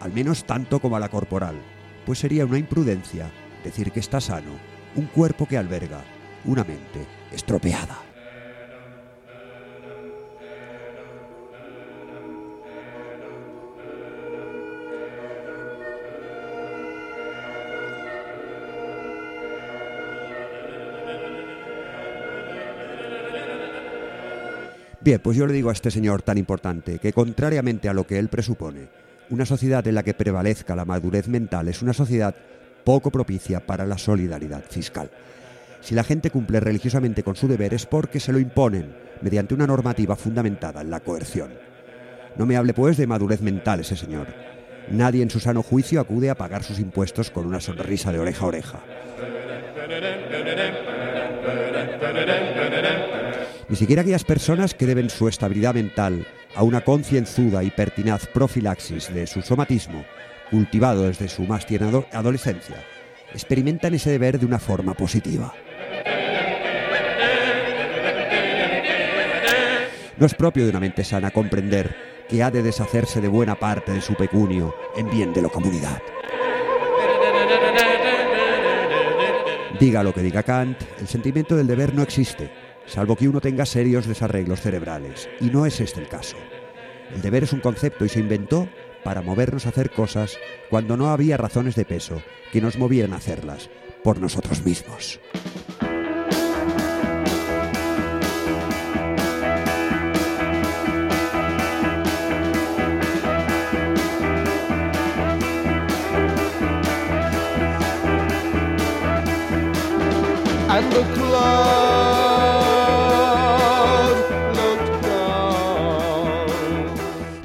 al 0.00 0.12
menos 0.12 0.42
tanto 0.42 0.80
como 0.80 0.96
a 0.96 1.00
la 1.00 1.08
corporal, 1.08 1.54
pues 2.04 2.18
sería 2.18 2.44
una 2.44 2.58
imprudencia 2.58 3.30
decir 3.62 3.92
que 3.92 4.00
está 4.00 4.20
sano 4.20 4.50
un 4.96 5.06
cuerpo 5.06 5.46
que 5.46 5.56
alberga 5.56 6.00
una 6.44 6.64
mente 6.64 7.06
estropeada. 7.30 7.98
Bien, 25.06 25.20
pues 25.20 25.36
yo 25.36 25.46
le 25.46 25.52
digo 25.52 25.70
a 25.70 25.72
este 25.72 25.92
señor 25.92 26.22
tan 26.22 26.36
importante 26.36 26.98
que 26.98 27.12
contrariamente 27.12 27.88
a 27.88 27.94
lo 27.94 28.08
que 28.08 28.18
él 28.18 28.26
presupone, 28.26 28.88
Una 29.30 29.46
sociedad 29.46 29.86
en 29.86 29.94
la 29.94 30.02
que 30.02 30.14
prevalezca 30.14 30.74
la 30.74 30.84
madurez 30.84 31.28
mental 31.28 31.68
es 31.68 31.80
una 31.80 31.92
sociedad 31.92 32.34
poco 32.82 33.12
propicia 33.12 33.64
para 33.64 33.86
la 33.86 33.98
solidaridad 33.98 34.64
fiscal. 34.68 35.08
Si 35.80 35.94
la 35.94 36.02
gente 36.02 36.30
cumple 36.30 36.58
religiosamente 36.58 37.22
con 37.22 37.36
su 37.36 37.46
deber 37.46 37.72
es 37.72 37.86
porque 37.86 38.18
se 38.18 38.32
lo 38.32 38.40
imponen 38.40 38.96
mediante 39.20 39.54
una 39.54 39.68
normativa 39.68 40.16
fundamentada 40.16 40.80
en 40.80 40.90
la 40.90 40.98
coerción. 40.98 41.50
No 42.36 42.44
me 42.44 42.56
hable 42.56 42.74
pues 42.74 42.96
de 42.96 43.06
madurez 43.06 43.40
mental 43.42 43.80
ese 43.80 43.94
señor. 43.94 44.26
Nadie 44.90 45.22
en 45.22 45.30
su 45.30 45.38
sano 45.38 45.62
juicio 45.62 46.00
acude 46.00 46.30
a 46.30 46.34
pagar 46.34 46.64
sus 46.64 46.80
impuestos 46.80 47.30
con 47.30 47.46
una 47.46 47.60
sonrisa 47.60 48.10
de 48.10 48.18
oreja 48.18 48.44
a 48.44 48.48
oreja. 48.48 48.80
Ni 53.68 53.76
siquiera 53.76 54.02
aquellas 54.02 54.24
personas 54.24 54.74
que 54.74 54.86
deben 54.86 55.10
su 55.10 55.26
estabilidad 55.28 55.74
mental 55.74 56.26
a 56.54 56.62
una 56.62 56.82
concienzuda 56.82 57.64
y 57.64 57.70
pertinaz 57.70 58.26
profilaxis 58.28 59.12
de 59.12 59.26
su 59.26 59.42
somatismo, 59.42 60.04
cultivado 60.50 61.02
desde 61.02 61.28
su 61.28 61.42
más 61.42 61.66
tierna 61.66 61.88
ado- 61.88 62.06
adolescencia, 62.12 62.76
experimentan 63.32 63.94
ese 63.94 64.10
deber 64.10 64.38
de 64.38 64.46
una 64.46 64.58
forma 64.60 64.94
positiva. 64.94 65.52
No 70.16 70.24
es 70.24 70.34
propio 70.34 70.64
de 70.64 70.70
una 70.70 70.80
mente 70.80 71.04
sana 71.04 71.30
comprender 71.30 71.94
que 72.28 72.42
ha 72.42 72.50
de 72.50 72.62
deshacerse 72.62 73.20
de 73.20 73.28
buena 73.28 73.56
parte 73.56 73.92
de 73.92 74.00
su 74.00 74.14
pecunio 74.14 74.74
en 74.96 75.10
bien 75.10 75.32
de 75.34 75.42
la 75.42 75.48
comunidad. 75.48 76.00
Diga 79.78 80.02
lo 80.02 80.14
que 80.14 80.22
diga 80.22 80.42
Kant, 80.42 80.78
el 81.00 81.06
sentimiento 81.06 81.54
del 81.54 81.66
deber 81.66 81.92
no 81.92 82.02
existe, 82.02 82.48
salvo 82.86 83.16
que 83.16 83.28
uno 83.28 83.40
tenga 83.40 83.66
serios 83.66 84.06
desarreglos 84.06 84.60
cerebrales, 84.60 85.28
y 85.40 85.46
no 85.46 85.66
es 85.66 85.80
este 85.80 86.00
el 86.00 86.08
caso. 86.08 86.36
El 87.14 87.22
deber 87.22 87.44
es 87.44 87.52
un 87.52 87.60
concepto 87.60 88.04
y 88.04 88.08
se 88.08 88.20
inventó 88.20 88.68
para 89.04 89.22
movernos 89.22 89.66
a 89.66 89.68
hacer 89.68 89.90
cosas 89.90 90.38
cuando 90.68 90.96
no 90.96 91.10
había 91.10 91.36
razones 91.36 91.76
de 91.76 91.84
peso 91.84 92.22
que 92.52 92.60
nos 92.60 92.76
movieran 92.76 93.12
a 93.12 93.16
hacerlas 93.16 93.70
por 94.02 94.18
nosotros 94.20 94.64
mismos. 94.64 95.20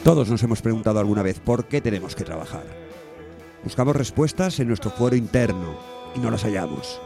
Todos 0.03 0.31
nos 0.31 0.41
hemos 0.41 0.63
preguntado 0.63 0.99
alguna 0.99 1.21
vez 1.21 1.39
por 1.39 1.65
qué 1.65 1.79
tenemos 1.79 2.15
que 2.15 2.23
trabajar. 2.23 2.63
Buscamos 3.63 3.95
respuestas 3.95 4.59
en 4.59 4.67
nuestro 4.67 4.89
fuero 4.89 5.15
interno 5.15 5.77
y 6.15 6.19
no 6.19 6.31
las 6.31 6.43
hallamos. 6.43 6.99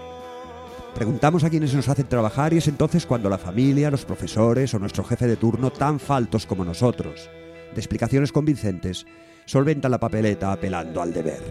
Preguntamos 0.94 1.44
a 1.44 1.50
quienes 1.50 1.74
nos 1.74 1.90
hacen 1.90 2.08
trabajar 2.08 2.54
y 2.54 2.58
es 2.60 2.70
entonces 2.70 3.06
cuando 3.06 3.30
la 3.30 3.38
familia, 3.38 3.92
los 3.92 4.06
profesores 4.06 4.74
o 4.74 4.80
nuestro 4.80 5.04
jefe 5.04 5.28
de 5.28 5.36
turno, 5.36 5.72
tan 5.72 6.00
faltos 6.00 6.46
como 6.46 6.64
nosotros, 6.64 7.30
de 7.74 7.82
explicaciones 7.82 8.32
convincentes, 8.32 9.06
solventan 9.44 9.92
la 9.92 10.00
papeleta 10.00 10.54
apelando 10.54 11.02
al 11.02 11.12
deber. 11.12 11.42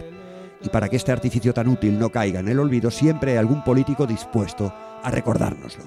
Y 0.63 0.69
para 0.69 0.89
que 0.89 0.95
este 0.95 1.11
artificio 1.11 1.53
tan 1.53 1.67
útil 1.67 1.99
no 1.99 2.09
caiga 2.09 2.39
en 2.39 2.47
el 2.47 2.59
olvido, 2.59 2.89
siempre 2.89 3.33
hay 3.33 3.37
algún 3.37 3.63
político 3.63 4.07
dispuesto 4.07 4.73
a 5.03 5.11
recordárnoslo. 5.11 5.83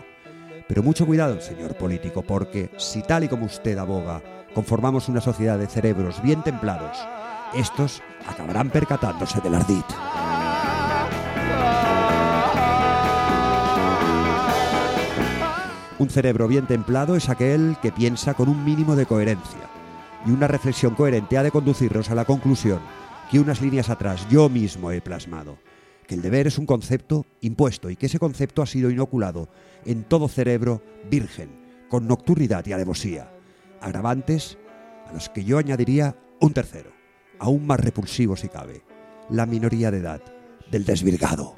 Pero 0.68 0.85
mucho 0.85 1.05
cuidado, 1.05 1.40
señor 1.40 1.77
político, 1.77 2.23
porque 2.23 2.71
si 2.77 3.03
tal 3.03 3.25
y 3.25 3.29
como 3.29 3.47
usted 3.47 3.77
aboga, 3.77 4.23
conformamos 4.55 5.09
una 5.09 5.21
sociedad 5.21 5.59
de 5.59 5.67
cerebros 5.67 6.23
bien 6.23 6.43
templados, 6.43 6.99
estos 7.55 8.03
acabarán 8.27 8.71
percatándose 8.71 9.41
del 9.41 9.55
ardid. 9.55 9.85
Un 15.99 16.11
cerebro 16.11 16.47
bien 16.47 16.67
templado 16.67 17.17
es 17.17 17.29
aquel 17.29 17.77
que 17.83 17.91
piensa 17.91 18.35
con 18.35 18.49
un 18.49 18.65
mínimo 18.65 18.95
de 18.95 19.07
coherencia. 19.07 19.69
Y 20.25 20.31
una 20.31 20.47
reflexión 20.47 20.95
coherente 20.95 21.37
ha 21.37 21.43
de 21.43 21.51
conducirnos 21.51 22.11
a 22.11 22.15
la 22.15 22.25
conclusión 22.25 22.79
que 23.31 23.41
unas 23.41 23.61
líneas 23.61 23.91
atrás 23.91 24.27
yo 24.31 24.49
mismo 24.49 24.93
he 24.93 25.01
plasmado. 25.01 25.59
Que 26.07 26.15
el 26.15 26.23
deber 26.23 26.47
es 26.47 26.57
un 26.57 26.67
concepto 26.67 27.27
impuesto 27.41 27.91
y 27.91 27.97
que 27.97 28.07
ese 28.07 28.21
concepto 28.21 28.63
ha 28.63 28.67
sido 28.67 28.91
inoculado 28.91 29.49
en 29.85 30.05
todo 30.05 30.29
cerebro 30.29 30.83
virgen, 31.11 31.51
con 31.89 32.07
nocturnidad 32.07 32.65
y 32.67 32.73
alevosía. 32.73 33.33
Agravantes 33.81 34.59
a 35.07 35.12
los 35.12 35.29
que 35.29 35.45
yo 35.45 35.59
añadiría 35.59 36.17
un 36.41 36.53
tercero, 36.53 36.93
aún 37.38 37.67
más 37.67 37.81
repulsivo 37.81 38.37
si 38.37 38.49
cabe, 38.49 38.83
la 39.31 39.47
minoría 39.47 39.91
de 39.91 39.99
edad 39.99 40.21
del 40.71 40.85
desvirgado. 40.85 41.55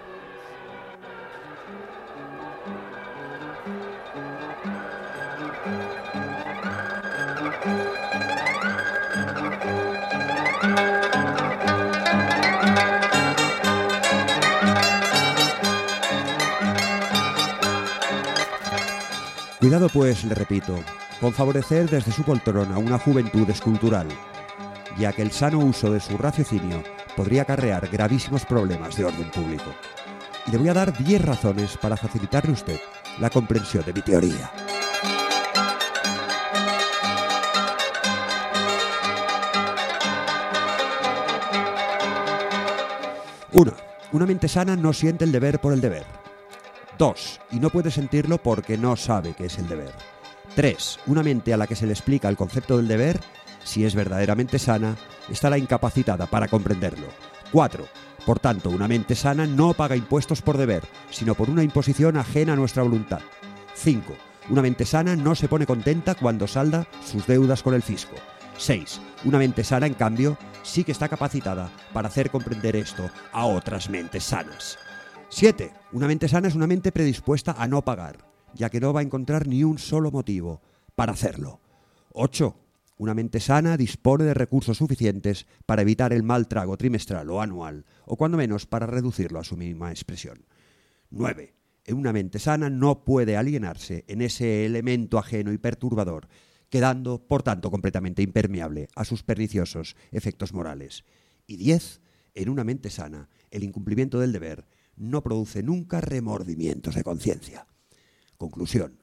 Cuidado 19.61 19.89
pues, 19.91 20.25
le 20.25 20.35
repito, 20.35 20.75
con 21.21 21.33
favorecer 21.35 21.89
desde 21.89 22.13
su 22.13 22.23
poltrona 22.23 22.79
una 22.79 22.99
juventud 22.99 23.49
escultural, 23.51 24.09
ya 24.99 25.13
que 25.13 25.23
el 25.23 25.31
sano 25.31 25.59
uso 25.59 25.93
de 25.93 26.01
su 26.01 26.17
raciocinio 26.17 26.83
podría 27.15 27.43
acarrear 27.43 27.89
gravísimos 27.89 28.47
problemas 28.47 28.97
de 28.97 29.05
orden 29.05 29.31
público. 29.31 29.75
Y 30.47 30.53
le 30.53 30.59
voy 30.59 30.69
a 30.71 30.75
dar 30.75 30.97
10 30.97 31.23
razones 31.23 31.77
para 31.77 31.97
facilitarle 31.97 32.51
a 32.51 32.55
usted 32.55 32.81
la 33.21 33.29
comprensión 33.29 33.85
de 33.85 33.93
mi 33.93 34.01
teoría. 34.01 34.51
Uno, 43.53 43.73
Una 44.13 44.27
mente 44.27 44.49
sana 44.49 44.75
no 44.75 44.93
siente 44.93 45.25
el 45.25 45.33
deber 45.33 45.61
por 45.61 45.73
el 45.73 45.81
deber. 45.81 46.05
2. 46.99 47.41
Y 47.53 47.61
no 47.61 47.71
puede 47.71 47.91
sentirlo 47.91 48.39
porque 48.39 48.77
no 48.77 48.97
sabe 48.97 49.35
qué 49.35 49.47
es 49.47 49.59
el 49.59 49.69
deber. 49.69 50.20
3. 50.55 51.01
Una 51.07 51.23
mente 51.23 51.55
a 51.55 51.57
la 51.57 51.67
que 51.67 51.77
se 51.77 51.87
le 51.87 51.93
explica 51.93 52.29
el 52.29 52.37
concepto 52.37 52.77
del 52.77 52.89
deber, 52.89 53.21
si 53.65 53.85
es 53.85 53.95
verdaderamente 53.95 54.59
sana, 54.59 54.97
estará 55.29 55.59
incapacitada 55.59 56.27
para 56.27 56.49
comprenderlo. 56.49 57.07
4. 57.53 57.87
Por 58.27 58.39
tanto, 58.39 58.71
una 58.71 58.89
mente 58.89 59.15
sana 59.15 59.47
no 59.47 59.75
paga 59.75 59.97
impuestos 59.97 60.43
por 60.43 60.59
deber, 60.59 60.83
sino 61.11 61.35
por 61.35 61.51
una 61.51 61.63
imposición 61.63 62.17
ajena 62.17 62.53
a 62.53 62.57
nuestra 62.57 62.83
voluntad. 62.83 63.21
5. 63.75 64.15
Una 64.51 64.63
mente 64.63 64.85
sana 64.85 65.17
no 65.17 65.35
se 65.35 65.49
pone 65.49 65.67
contenta 65.67 66.15
cuando 66.15 66.47
salda 66.47 66.87
sus 67.05 67.27
deudas 67.27 67.63
con 67.63 67.75
el 67.75 67.83
fisco. 67.83 68.17
6. 68.57 69.01
Una 69.25 69.39
mente 69.39 69.65
sana, 69.65 69.87
en 69.87 69.95
cambio, 69.95 70.37
sí 70.63 70.85
que 70.85 70.93
está 70.93 71.09
capacitada 71.09 71.71
para 71.93 72.09
hacer 72.09 72.31
comprender 72.31 72.77
esto 72.77 73.09
a 73.33 73.47
otras 73.47 73.89
mentes 73.89 74.25
sanas. 74.25 74.79
7. 75.31 75.73
Una 75.93 76.07
mente 76.07 76.29
sana 76.29 76.49
es 76.49 76.55
una 76.55 76.67
mente 76.67 76.93
predispuesta 76.93 77.55
a 77.57 77.69
no 77.69 77.83
pagar, 77.83 78.30
ya 78.55 78.71
que 78.71 78.81
no 78.81 78.93
va 78.93 79.01
a 79.01 79.05
encontrar 79.05 79.47
ni 79.47 79.65
un 79.65 79.79
solo 79.79 80.11
motivo 80.11 80.63
para 80.95 81.13
hacerlo. 81.13 81.61
8. 82.13 82.57
Una 82.99 83.15
mente 83.15 83.41
sana 83.41 83.77
dispone 83.77 84.25
de 84.25 84.35
recursos 84.35 84.77
suficientes 84.77 85.47
para 85.65 85.83
evitar 85.83 86.13
el 86.13 86.23
mal 86.23 86.49
trago 86.49 86.77
trimestral 86.77 87.31
o 87.31 87.41
anual, 87.41 87.87
o 88.05 88.17
cuando 88.17 88.37
menos 88.37 88.67
para 88.67 88.87
reducirlo 88.87 89.39
a 89.39 89.45
su 89.45 89.57
mínima 89.57 89.91
expresión. 89.91 90.45
9. 91.11 91.55
En 91.87 91.97
una 91.97 92.13
mente 92.13 92.39
sana 92.39 92.69
no 92.69 93.05
puede 93.05 93.37
alienarse 93.37 94.05
en 94.07 94.21
ese 94.21 94.67
elemento 94.67 95.19
ajeno 95.19 95.53
y 95.53 95.59
perturbador, 95.59 96.29
quedando, 96.69 97.27
por 97.27 97.43
tanto, 97.43 97.71
completamente 97.71 98.23
impermeable 98.23 98.89
a 98.95 99.05
sus 99.05 99.23
perniciosos 99.23 99.97
efectos 100.13 100.53
morales. 100.53 101.05
Y 101.47 101.57
10. 101.57 102.01
En 102.35 102.49
una 102.49 102.65
mente 102.65 102.91
sana, 102.91 103.29
el 103.51 103.65
incumplimiento 103.65 104.21
del 104.21 104.33
deber 104.33 104.67
no 104.97 105.23
produce 105.23 105.63
nunca 105.63 106.01
remordimientos 106.01 106.95
de 106.95 107.03
conciencia. 107.03 107.67
Conclusión. 108.41 109.03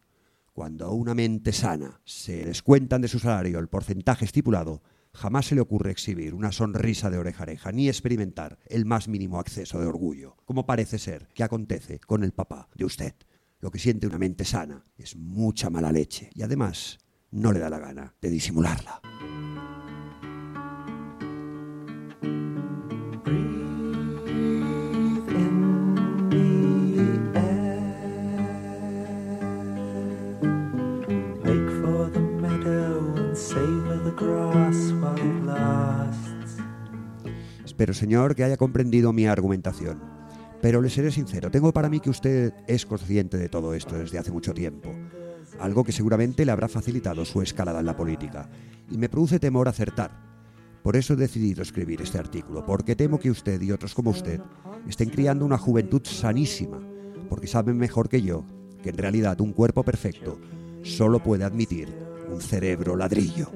Cuando 0.51 0.87
a 0.87 0.91
una 0.91 1.13
mente 1.13 1.53
sana 1.53 2.01
se 2.05 2.43
descuentan 2.43 3.01
de 3.01 3.07
su 3.07 3.19
salario 3.19 3.59
el 3.59 3.67
porcentaje 3.67 4.25
estipulado, 4.25 4.81
jamás 5.13 5.45
se 5.45 5.53
le 5.53 5.61
ocurre 5.61 5.91
exhibir 5.91 6.33
una 6.33 6.51
sonrisa 6.51 7.11
de 7.11 7.19
oreja 7.19 7.45
ni 7.71 7.87
experimentar 7.87 8.57
el 8.65 8.85
más 8.85 9.07
mínimo 9.07 9.39
acceso 9.39 9.79
de 9.79 9.85
orgullo, 9.85 10.37
como 10.45 10.65
parece 10.65 10.97
ser 10.97 11.27
que 11.35 11.43
acontece 11.43 11.99
con 11.99 12.23
el 12.23 12.31
papá 12.31 12.67
de 12.73 12.85
usted. 12.85 13.13
Lo 13.59 13.69
que 13.69 13.77
siente 13.77 14.07
una 14.07 14.17
mente 14.17 14.43
sana 14.43 14.83
es 14.97 15.15
mucha 15.15 15.69
mala 15.69 15.91
leche 15.91 16.31
y 16.33 16.41
además 16.41 16.97
no 17.29 17.51
le 17.51 17.59
da 17.59 17.69
la 17.69 17.77
gana 17.77 18.15
de 18.19 18.31
disimularla. 18.31 19.06
Señor, 37.97 38.35
que 38.35 38.43
haya 38.43 38.57
comprendido 38.57 39.11
mi 39.11 39.25
argumentación. 39.25 40.01
Pero 40.61 40.81
le 40.81 40.89
seré 40.89 41.11
sincero, 41.11 41.51
tengo 41.51 41.73
para 41.73 41.89
mí 41.89 41.99
que 41.99 42.09
usted 42.09 42.53
es 42.67 42.85
consciente 42.85 43.37
de 43.37 43.49
todo 43.49 43.73
esto 43.73 43.97
desde 43.97 44.17
hace 44.17 44.31
mucho 44.31 44.53
tiempo. 44.53 44.91
Algo 45.59 45.83
que 45.83 45.91
seguramente 45.91 46.45
le 46.45 46.51
habrá 46.51 46.67
facilitado 46.67 47.25
su 47.25 47.41
escalada 47.41 47.79
en 47.79 47.85
la 47.85 47.95
política. 47.95 48.49
Y 48.89 48.97
me 48.97 49.09
produce 49.09 49.39
temor 49.39 49.67
acertar. 49.67 50.11
Por 50.83 50.95
eso 50.95 51.13
he 51.13 51.17
decidido 51.17 51.61
escribir 51.61 52.01
este 52.01 52.17
artículo, 52.17 52.65
porque 52.65 52.95
temo 52.95 53.19
que 53.19 53.31
usted 53.31 53.61
y 53.61 53.71
otros 53.71 53.93
como 53.93 54.11
usted 54.11 54.39
estén 54.87 55.09
criando 55.09 55.45
una 55.45 55.57
juventud 55.57 56.01
sanísima, 56.05 56.79
porque 57.29 57.47
saben 57.47 57.77
mejor 57.77 58.07
que 58.07 58.21
yo 58.21 58.45
que 58.81 58.89
en 58.89 58.97
realidad 58.97 59.41
un 59.41 59.53
cuerpo 59.53 59.83
perfecto 59.83 60.39
solo 60.83 61.21
puede 61.21 61.43
admitir 61.43 61.93
un 62.31 62.41
cerebro 62.41 62.95
ladrillo, 62.95 63.51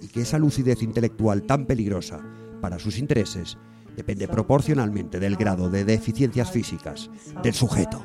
y 0.00 0.08
que 0.08 0.22
esa 0.22 0.38
lucidez 0.38 0.82
intelectual 0.82 1.42
tan 1.42 1.66
peligrosa 1.66 2.20
para 2.60 2.78
sus 2.78 2.98
intereses 2.98 3.58
depende 3.96 4.28
proporcionalmente 4.28 5.20
del 5.20 5.36
grado 5.36 5.70
de 5.70 5.84
deficiencias 5.84 6.50
físicas 6.50 7.10
del 7.42 7.54
sujeto. 7.54 8.02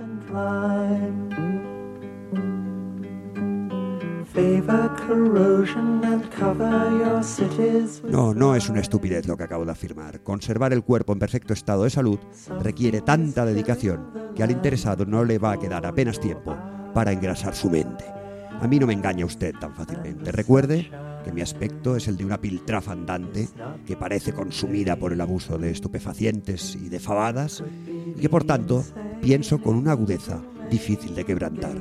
No, 8.04 8.34
no 8.34 8.56
es 8.56 8.70
una 8.70 8.82
estupidez 8.82 9.28
lo 9.28 9.36
que 9.38 9.44
acabo 9.44 9.66
de 9.66 9.72
afirmar. 9.72 10.22
Conservar 10.22 10.74
el 10.74 10.84
cuerpo 10.84 11.14
en 11.14 11.20
perfecto 11.20 11.54
estado 11.54 11.86
de 11.86 11.90
salud 11.90 12.20
requiere 12.62 13.02
tanta 13.02 13.46
dedicación 13.46 14.12
que 14.36 14.44
al 14.44 14.52
interesado 14.52 15.06
no 15.06 15.24
le 15.24 15.40
va 15.40 15.54
a 15.54 15.60
quedar 15.60 15.86
apenas 15.86 16.20
tiempo 16.20 16.56
para 16.94 17.12
engrasar 17.12 17.56
su 17.56 17.70
mente. 17.70 18.06
A 18.62 18.68
mí 18.68 18.80
no 18.80 18.88
me 18.88 18.94
engaña 18.94 19.26
usted 19.26 19.54
tan 19.60 19.74
fácilmente. 19.74 20.32
Recuerde 20.32 20.90
que 21.28 21.34
mi 21.34 21.42
aspecto 21.42 21.98
es 21.98 22.08
el 22.08 22.16
de 22.16 22.24
una 22.24 22.40
piltrafa 22.40 22.94
andante 22.94 23.50
que 23.86 23.98
parece 23.98 24.32
consumida 24.32 24.96
por 24.96 25.12
el 25.12 25.20
abuso 25.20 25.58
de 25.58 25.72
estupefacientes 25.72 26.78
y 26.82 26.88
de 26.88 27.02
fabadas 27.02 27.66
y 28.16 28.22
que 28.22 28.30
por 28.30 28.46
tanto 28.46 28.86
pienso 29.22 29.62
con 29.62 29.76
una 29.76 29.92
agudeza 29.92 30.42
difícil 30.72 31.16
de 31.16 31.26
quebrantar. 31.26 31.76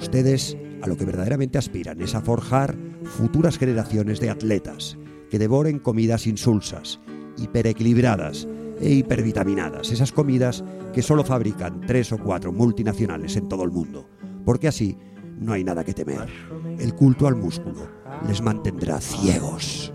Ustedes 0.00 0.56
a 0.82 0.88
lo 0.88 0.96
que 0.96 1.04
verdaderamente 1.04 1.58
aspiran 1.58 2.00
es 2.00 2.16
a 2.16 2.22
forjar 2.22 2.76
futuras 3.04 3.56
generaciones 3.56 4.18
de 4.18 4.30
atletas 4.30 4.98
que 5.30 5.38
devoren 5.38 5.78
comidas 5.78 6.26
insulsas, 6.26 6.98
hiperequilibradas 7.36 8.48
e 8.80 8.94
hipervitaminadas, 8.94 9.92
esas 9.92 10.10
comidas 10.10 10.64
que 10.92 11.02
solo 11.02 11.22
fabrican 11.22 11.82
tres 11.82 12.10
o 12.10 12.18
cuatro 12.18 12.52
multinacionales 12.52 13.36
en 13.36 13.48
todo 13.48 13.62
el 13.62 13.70
mundo, 13.70 14.08
porque 14.44 14.66
así 14.66 14.98
no 15.38 15.52
hay 15.52 15.64
nada 15.64 15.84
que 15.84 15.94
temer. 15.94 16.28
El 16.78 16.94
culto 16.94 17.26
al 17.26 17.36
músculo 17.36 17.88
les 18.26 18.40
mantendrá 18.40 19.00
ciegos. 19.00 19.92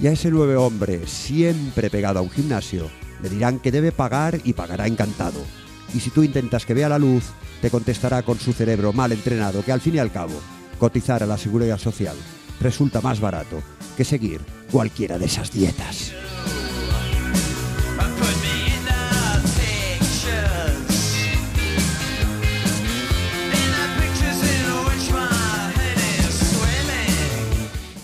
Y 0.00 0.06
a 0.06 0.12
ese 0.12 0.30
nueve 0.30 0.54
hombre, 0.54 1.08
siempre 1.08 1.90
pegado 1.90 2.20
a 2.20 2.22
un 2.22 2.30
gimnasio, 2.30 2.88
le 3.20 3.28
dirán 3.28 3.58
que 3.58 3.72
debe 3.72 3.90
pagar 3.90 4.38
y 4.44 4.52
pagará 4.52 4.86
encantado. 4.86 5.40
Y 5.92 5.98
si 5.98 6.10
tú 6.10 6.22
intentas 6.22 6.64
que 6.64 6.74
vea 6.74 6.88
la 6.88 7.00
luz, 7.00 7.24
te 7.60 7.68
contestará 7.68 8.22
con 8.22 8.38
su 8.38 8.52
cerebro 8.52 8.92
mal 8.92 9.10
entrenado 9.10 9.64
que 9.64 9.72
al 9.72 9.80
fin 9.80 9.96
y 9.96 9.98
al 9.98 10.12
cabo, 10.12 10.34
cotizar 10.78 11.22
a 11.22 11.26
la 11.26 11.36
seguridad 11.36 11.78
social 11.78 12.16
resulta 12.60 13.00
más 13.00 13.20
barato 13.20 13.62
que 13.96 14.04
seguir 14.04 14.40
cualquiera 14.70 15.18
de 15.18 15.26
esas 15.26 15.52
dietas. 15.52 16.12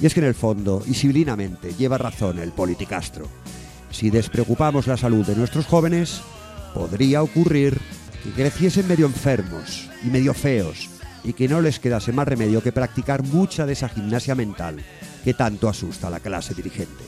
Y 0.00 0.06
es 0.06 0.12
que 0.12 0.20
en 0.20 0.26
el 0.26 0.34
fondo, 0.34 0.82
y 0.87 0.92
siblinamente, 0.92 1.72
lleva 1.72 1.96
razón 1.96 2.38
el 2.38 2.52
politicastro. 2.52 3.26
Si 3.90 4.10
despreocupamos 4.10 4.87
la 4.87 4.98
salud 4.98 5.24
de 5.24 5.34
nuestros 5.34 5.64
jóvenes, 5.64 6.20
podría 6.74 7.22
ocurrir 7.22 7.80
que 8.22 8.30
creciesen 8.32 8.87
medio 8.87 9.06
enfermos 9.06 9.88
y 10.02 10.08
medio 10.08 10.34
feos 10.34 10.90
y 11.24 11.32
que 11.32 11.48
no 11.48 11.60
les 11.60 11.80
quedase 11.80 12.12
más 12.12 12.28
remedio 12.28 12.62
que 12.62 12.72
practicar 12.72 13.22
mucha 13.22 13.66
de 13.66 13.72
esa 13.72 13.88
gimnasia 13.88 14.34
mental 14.34 14.84
que 15.24 15.34
tanto 15.34 15.68
asusta 15.68 16.08
a 16.08 16.10
la 16.10 16.20
clase 16.20 16.54
dirigente. 16.54 17.04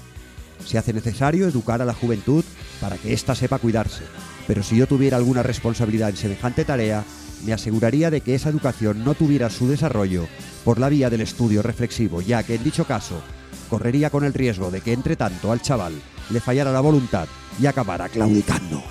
Se 0.65 0.79
hace 0.79 0.93
necesario 0.93 1.47
educar 1.47 1.83
a 1.83 1.85
la 1.85 1.95
juventud 1.95 2.45
para 2.81 2.97
que 2.97 3.13
ésta 3.13 3.35
sepa 3.35 3.59
cuidarse, 3.59 4.05
pero 4.47 4.63
si 4.63 4.77
yo 4.77 4.87
tuviera 4.87 5.17
alguna 5.17 5.43
responsabilidad 5.43 6.09
en 6.09 6.17
semejante 6.17 6.65
tarea, 6.65 7.05
me 7.45 7.53
aseguraría 7.53 8.11
de 8.11 8.23
que 8.23 8.35
esa 8.35 8.49
educación 8.49 9.05
no 9.05 9.15
tuviera 9.15 9.51
su 9.51 9.69
desarrollo 9.69 10.27
por 10.65 10.81
la 10.81 10.89
vía 10.89 11.11
del 11.11 11.21
estudio 11.21 11.63
reflexivo, 11.63 12.23
ya 12.23 12.43
que 12.43 12.55
en 12.55 12.65
dicho 12.65 12.85
caso 12.85 13.21
correría 13.69 14.11
con 14.11 14.25
el 14.25 14.35
riesgo 14.35 14.71
de 14.71 14.81
que 14.81 14.93
entre 14.93 15.17
tanto 15.17 15.53
al 15.53 15.61
chaval 15.61 15.93
le 16.31 16.41
fallara 16.41 16.73
la 16.73 16.81
voluntad 16.81 17.29
y 17.61 17.67
acabara 17.67 18.09
claudicando. 18.09 18.83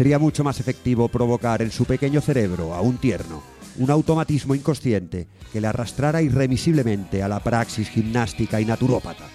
Sería 0.00 0.18
mucho 0.18 0.42
más 0.42 0.58
efectivo 0.58 1.08
provocar 1.08 1.60
en 1.60 1.70
su 1.70 1.84
pequeño 1.84 2.22
cerebro, 2.22 2.72
aún 2.72 2.96
tierno, 2.96 3.42
un 3.76 3.90
automatismo 3.90 4.54
inconsciente 4.54 5.28
que 5.52 5.60
le 5.60 5.66
arrastrara 5.66 6.22
irremisiblemente 6.22 7.22
a 7.22 7.28
la 7.28 7.40
praxis 7.40 7.90
gimnástica 7.90 8.62
y 8.62 8.64
naturópata. 8.64 9.26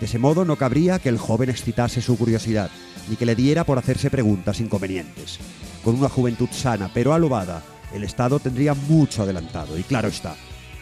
De 0.00 0.06
ese 0.06 0.18
modo 0.18 0.44
no 0.44 0.56
cabría 0.56 0.98
que 0.98 1.08
el 1.08 1.18
joven 1.18 1.50
excitase 1.50 2.02
su 2.02 2.18
curiosidad, 2.18 2.68
ni 3.08 3.14
que 3.14 3.26
le 3.26 3.36
diera 3.36 3.62
por 3.62 3.78
hacerse 3.78 4.10
preguntas 4.10 4.58
inconvenientes. 4.58 5.38
Con 5.84 5.94
una 5.94 6.08
juventud 6.08 6.48
sana 6.50 6.90
pero 6.92 7.14
alobada, 7.14 7.62
el 7.94 8.02
Estado 8.02 8.40
tendría 8.40 8.74
mucho 8.74 9.22
adelantado, 9.22 9.78
y 9.78 9.84
claro 9.84 10.08
está, 10.08 10.34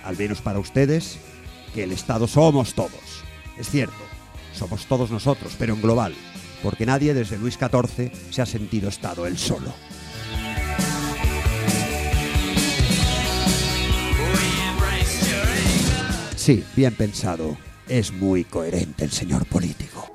al 0.03 0.17
menos 0.17 0.41
para 0.41 0.61
ustedes, 0.61 1.19
que 1.75 1.85
el 1.85 1.93
Estado 1.93 2.27
somos 2.27 2.73
todos. 2.73 3.23
Es 3.59 3.69
cierto, 3.69 4.01
somos 4.55 4.87
todos 4.87 5.11
nosotros, 5.11 5.57
pero 5.59 5.75
en 5.75 5.83
global, 5.83 6.15
porque 6.63 6.87
nadie 6.87 7.15
desde 7.15 7.39
Luis 7.39 7.59
XIV 7.59 8.11
se 8.31 8.43
ha 8.43 8.47
sentido 8.47 8.89
Estado 8.89 9.27
él 9.27 9.39
solo. 9.39 9.73
Sí, 16.41 16.65
bien 16.75 16.95
pensado. 16.95 17.57
Es 17.87 18.13
muy 18.13 18.45
coherente 18.45 19.05
el 19.05 19.11
señor 19.11 19.45
político. 19.47 20.11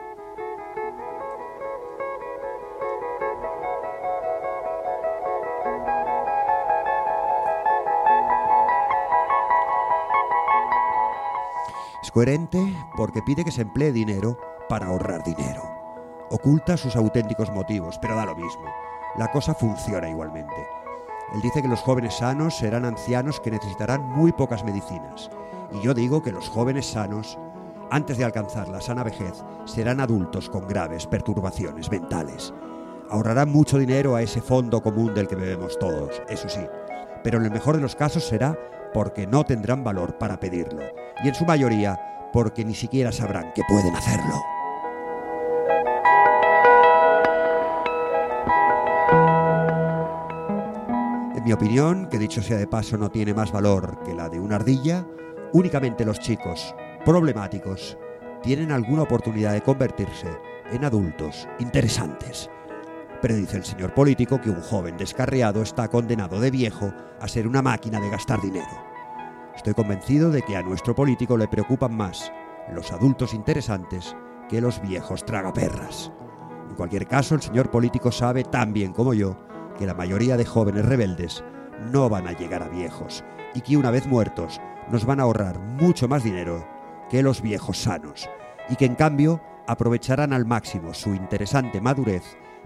Es 12.01 12.11
coherente 12.11 12.59
porque 12.97 13.21
pide 13.21 13.43
que 13.43 13.51
se 13.51 13.61
emplee 13.61 13.91
dinero 13.91 14.39
para 14.67 14.87
ahorrar 14.87 15.23
dinero. 15.23 15.74
Oculta 16.31 16.75
sus 16.75 16.95
auténticos 16.95 17.51
motivos, 17.51 17.99
pero 17.99 18.15
da 18.15 18.25
lo 18.25 18.35
mismo. 18.35 18.65
La 19.17 19.31
cosa 19.31 19.53
funciona 19.53 20.09
igualmente. 20.09 20.55
Él 21.33 21.41
dice 21.41 21.61
que 21.61 21.67
los 21.67 21.81
jóvenes 21.81 22.15
sanos 22.15 22.57
serán 22.57 22.85
ancianos 22.85 23.39
que 23.39 23.51
necesitarán 23.51 24.03
muy 24.03 24.31
pocas 24.31 24.63
medicinas. 24.63 25.29
Y 25.71 25.81
yo 25.81 25.93
digo 25.93 26.23
que 26.23 26.31
los 26.31 26.49
jóvenes 26.49 26.87
sanos, 26.87 27.37
antes 27.91 28.17
de 28.17 28.25
alcanzar 28.25 28.67
la 28.69 28.81
sana 28.81 29.03
vejez, 29.03 29.43
serán 29.65 29.99
adultos 29.99 30.49
con 30.49 30.67
graves 30.67 31.05
perturbaciones 31.05 31.91
mentales. 31.91 32.53
Ahorrarán 33.09 33.51
mucho 33.51 33.77
dinero 33.77 34.15
a 34.15 34.21
ese 34.21 34.41
fondo 34.41 34.81
común 34.81 35.13
del 35.13 35.27
que 35.27 35.35
bebemos 35.35 35.77
todos, 35.77 36.21
eso 36.27 36.49
sí. 36.49 36.61
Pero 37.23 37.37
en 37.37 37.45
el 37.45 37.51
mejor 37.51 37.75
de 37.75 37.81
los 37.81 37.95
casos 37.95 38.27
será 38.27 38.57
porque 38.93 39.27
no 39.27 39.43
tendrán 39.43 39.83
valor 39.83 40.17
para 40.17 40.39
pedirlo. 40.39 40.81
Y 41.23 41.27
en 41.27 41.35
su 41.35 41.45
mayoría 41.45 42.29
porque 42.33 42.65
ni 42.65 42.73
siquiera 42.73 43.11
sabrán 43.11 43.53
que 43.53 43.63
pueden 43.67 43.95
hacerlo. 43.95 44.54
Mi 51.45 51.53
opinión, 51.53 52.07
que 52.09 52.17
dicho 52.17 52.41
sea 52.41 52.57
de 52.57 52.65
paso 52.65 52.97
no 52.97 53.11
tiene 53.11 53.31
más 53.35 53.51
valor 53.51 53.99
que 54.03 54.15
la 54.15 54.29
de 54.29 54.39
una 54.39 54.55
ardilla, 54.55 55.05
únicamente 55.53 56.03
los 56.03 56.19
chicos 56.19 56.73
problemáticos 57.05 57.99
tienen 58.41 58.71
alguna 58.71 59.03
oportunidad 59.03 59.53
de 59.53 59.61
convertirse 59.61 60.27
en 60.71 60.83
adultos 60.83 61.47
interesantes. 61.59 62.49
Pero 63.21 63.35
dice 63.35 63.57
el 63.57 63.63
señor 63.63 63.93
político 63.93 64.41
que 64.41 64.49
un 64.49 64.59
joven 64.59 64.97
descarriado 64.97 65.61
está 65.61 65.87
condenado 65.87 66.39
de 66.39 66.49
viejo 66.49 66.91
a 67.21 67.27
ser 67.27 67.47
una 67.47 67.61
máquina 67.61 67.99
de 67.99 68.09
gastar 68.09 68.41
dinero. 68.41 68.83
Estoy 69.55 69.75
convencido 69.75 70.31
de 70.31 70.41
que 70.41 70.57
a 70.57 70.63
nuestro 70.63 70.95
político 70.95 71.37
le 71.37 71.47
preocupan 71.47 71.95
más 71.95 72.31
los 72.73 72.91
adultos 72.91 73.35
interesantes 73.35 74.15
que 74.49 74.61
los 74.61 74.81
viejos 74.81 75.23
tragaperras. 75.23 76.11
En 76.67 76.75
cualquier 76.75 77.05
caso, 77.05 77.35
el 77.35 77.43
señor 77.43 77.69
político 77.69 78.11
sabe 78.11 78.43
tan 78.45 78.73
bien 78.73 78.93
como 78.93 79.13
yo 79.13 79.37
que 79.77 79.85
la 79.85 79.93
mayoría 79.93 80.37
de 80.37 80.45
jóvenes 80.45 80.85
rebeldes 80.85 81.43
no 81.91 82.09
van 82.09 82.27
a 82.27 82.33
llegar 82.33 82.63
a 82.63 82.69
viejos 82.69 83.23
y 83.53 83.61
que 83.61 83.77
una 83.77 83.91
vez 83.91 84.07
muertos 84.07 84.59
nos 84.91 85.05
van 85.05 85.19
a 85.19 85.23
ahorrar 85.23 85.59
mucho 85.59 86.07
más 86.07 86.23
dinero 86.23 86.67
que 87.09 87.23
los 87.23 87.41
viejos 87.41 87.77
sanos. 87.77 88.29
y 88.69 88.75
que 88.75 88.85
en 88.85 88.95
cambio 88.95 89.41
aprovecharán 89.67 90.33
al 90.33 90.45
máximo 90.45 90.93
su 90.93 91.13
interesante 91.13 91.81
madurez 91.81 92.23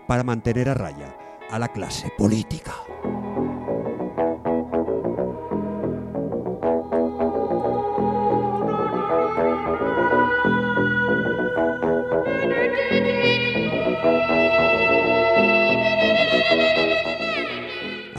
para 0.07 0.23
mantener 0.23 0.69
a 0.69 0.73
raya 0.73 1.15
a 1.49 1.59
la 1.59 1.67
clase 1.67 2.11
política. 2.17 2.73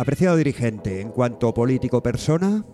Apreciado 0.00 0.38
dirigente, 0.38 1.02
en 1.02 1.10
cuanto 1.10 1.52
político 1.52 2.02
persona, 2.02 2.64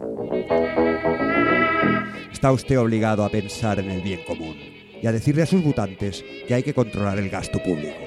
está 2.31 2.53
usted 2.53 2.79
obligado 2.79 3.25
a 3.25 3.31
pensar 3.31 3.81
en 3.81 3.91
el 3.91 4.01
bien 4.01 4.21
común 4.25 4.55
y 5.03 5.05
a 5.09 5.11
decirle 5.11 5.43
a 5.43 5.47
sus 5.47 5.61
votantes 5.65 6.25
que 6.47 6.55
hay 6.55 6.63
que 6.63 6.73
controlar 6.73 7.19
el 7.19 7.29
gasto 7.29 7.61
público. 7.61 7.99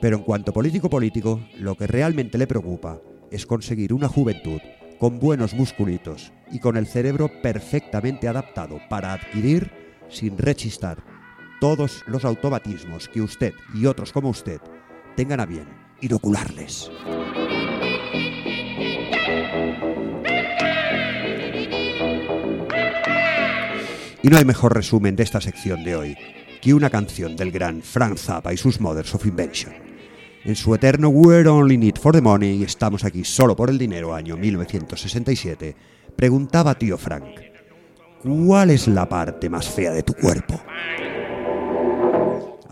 Pero 0.00 0.16
en 0.16 0.22
cuanto 0.22 0.54
político 0.54 0.88
político, 0.88 1.38
lo 1.58 1.74
que 1.74 1.86
realmente 1.86 2.38
le 2.38 2.46
preocupa 2.46 3.02
es 3.30 3.44
conseguir 3.44 3.92
una 3.92 4.08
juventud 4.08 4.62
con 4.98 5.18
buenos 5.18 5.52
musculitos 5.52 6.32
y 6.50 6.58
con 6.58 6.78
el 6.78 6.86
cerebro 6.86 7.30
perfectamente 7.42 8.28
adaptado 8.28 8.80
para 8.88 9.12
adquirir, 9.12 9.70
sin 10.08 10.38
rechistar, 10.38 11.11
todos 11.62 12.02
los 12.08 12.24
automatismos 12.24 13.08
que 13.08 13.22
usted 13.22 13.54
y 13.72 13.86
otros 13.86 14.10
como 14.10 14.30
usted 14.30 14.60
tengan 15.14 15.38
a 15.38 15.46
bien 15.46 15.68
inocularles. 16.00 16.90
Y 24.24 24.28
no 24.28 24.38
hay 24.38 24.44
mejor 24.44 24.74
resumen 24.74 25.14
de 25.14 25.22
esta 25.22 25.40
sección 25.40 25.84
de 25.84 25.94
hoy 25.94 26.16
que 26.60 26.74
una 26.74 26.90
canción 26.90 27.36
del 27.36 27.52
gran 27.52 27.80
Frank 27.80 28.16
Zappa 28.16 28.52
y 28.52 28.56
sus 28.56 28.80
Mothers 28.80 29.14
of 29.14 29.24
Invention. 29.24 29.72
En 30.44 30.56
su 30.56 30.74
eterno 30.74 31.10
We're 31.10 31.48
Only 31.48 31.78
Need 31.78 31.98
for 31.98 32.12
the 32.12 32.20
Money 32.20 32.64
estamos 32.64 33.04
aquí 33.04 33.22
solo 33.22 33.54
por 33.54 33.70
el 33.70 33.78
dinero 33.78 34.12
año 34.12 34.36
1967, 34.36 35.76
preguntaba 36.16 36.74
tío 36.74 36.98
Frank, 36.98 37.36
¿cuál 38.20 38.70
es 38.70 38.88
la 38.88 39.08
parte 39.08 39.48
más 39.48 39.68
fea 39.68 39.92
de 39.92 40.02
tu 40.02 40.14
cuerpo? 40.14 40.60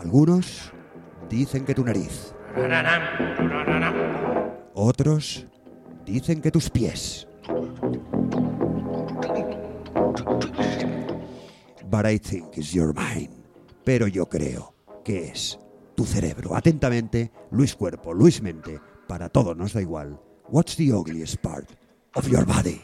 Algunos 0.01 0.73
dicen 1.29 1.63
que 1.63 1.75
tu 1.75 1.85
nariz. 1.85 2.33
Otros 4.73 5.45
dicen 6.03 6.41
que 6.41 6.49
tus 6.49 6.71
pies. 6.71 7.27
But 11.87 12.07
I 12.07 12.17
think 12.17 12.57
it's 12.57 12.73
your 12.73 12.95
mind. 12.95 13.29
Pero 13.83 14.07
yo 14.07 14.25
creo 14.25 14.73
que 15.03 15.27
es 15.27 15.59
tu 15.93 16.03
cerebro. 16.05 16.55
Atentamente, 16.55 17.31
Luis 17.51 17.75
Cuerpo, 17.75 18.11
Luis 18.11 18.41
Mente. 18.41 18.79
Para 19.07 19.29
todo 19.29 19.53
nos 19.53 19.73
da 19.73 19.81
igual. 19.81 20.19
What's 20.49 20.75
the 20.77 20.91
ugliest 20.91 21.43
part 21.43 21.69
of 22.15 22.27
your 22.27 22.43
body? 22.43 22.81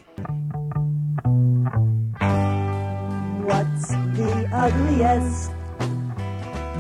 What's 3.44 3.88
the 3.88 4.48
ugliest 4.54 5.52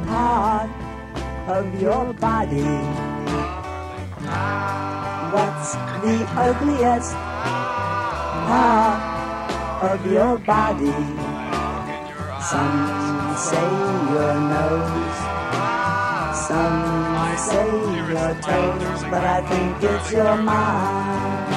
part 0.07 0.69
of 1.47 1.81
your 1.81 2.13
body? 2.13 2.71
What's 5.33 5.71
the 6.03 6.17
ugliest 6.47 7.13
part 8.47 8.99
of 9.91 9.99
your 10.11 10.37
body? 10.39 10.99
Some 12.49 12.79
say 13.47 13.69
your 14.13 14.35
nose, 14.55 15.19
some 16.47 16.79
say 17.47 17.69
your 18.11 18.31
toes, 18.47 19.01
but 19.11 19.23
I 19.35 19.39
think 19.49 19.83
it's 19.91 20.11
your 20.11 20.35
mind. 20.37 21.55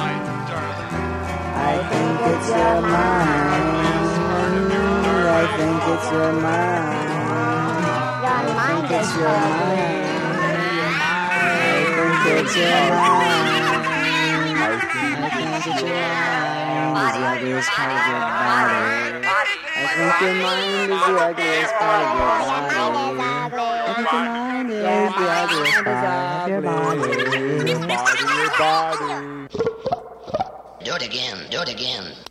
I 1.71 1.75
think 1.89 2.13
it's 2.31 2.49
your 2.49 2.81
mind. 2.81 3.81
I 5.33 5.43
think 5.57 5.81
it's 5.93 6.11
your 6.11 6.33
mind. 6.33 7.00
Your 9.01 9.09
Your 9.09 9.25
mind. 9.25 10.61
I 12.01 12.17
think 12.21 12.41
it's 12.41 12.55
your 12.55 12.69
mind. 12.69 13.25
I 14.53 15.57
it's 15.57 15.81
your 15.81 15.97
mind. 16.93 17.17
The 17.17 17.25
ugliest 17.25 17.69
part 17.71 17.89
of 17.89 17.97
your. 18.05 18.21
I 18.21 19.89
think 19.97 20.13
your 20.21 20.35
mind 20.37 20.91
is 20.91 21.01
the 21.01 21.17
ugliest 21.17 21.73
part 21.81 22.01
of 22.05 22.13
your 22.13 22.35
body. 22.37 23.57
I 23.61 23.97
think 23.97 24.09
your 24.11 24.21
mind 24.21 24.69
is 24.69 24.77
the 25.17 25.25
ugliest 25.41 25.81
part 25.81 26.41
of 26.41 28.29
your 28.37 28.51
body. 28.61 29.17
Do 30.85 30.91
it 30.93 31.01
again, 31.01 31.37
do 31.49 31.61
it 31.61 31.69
again. 31.69 32.30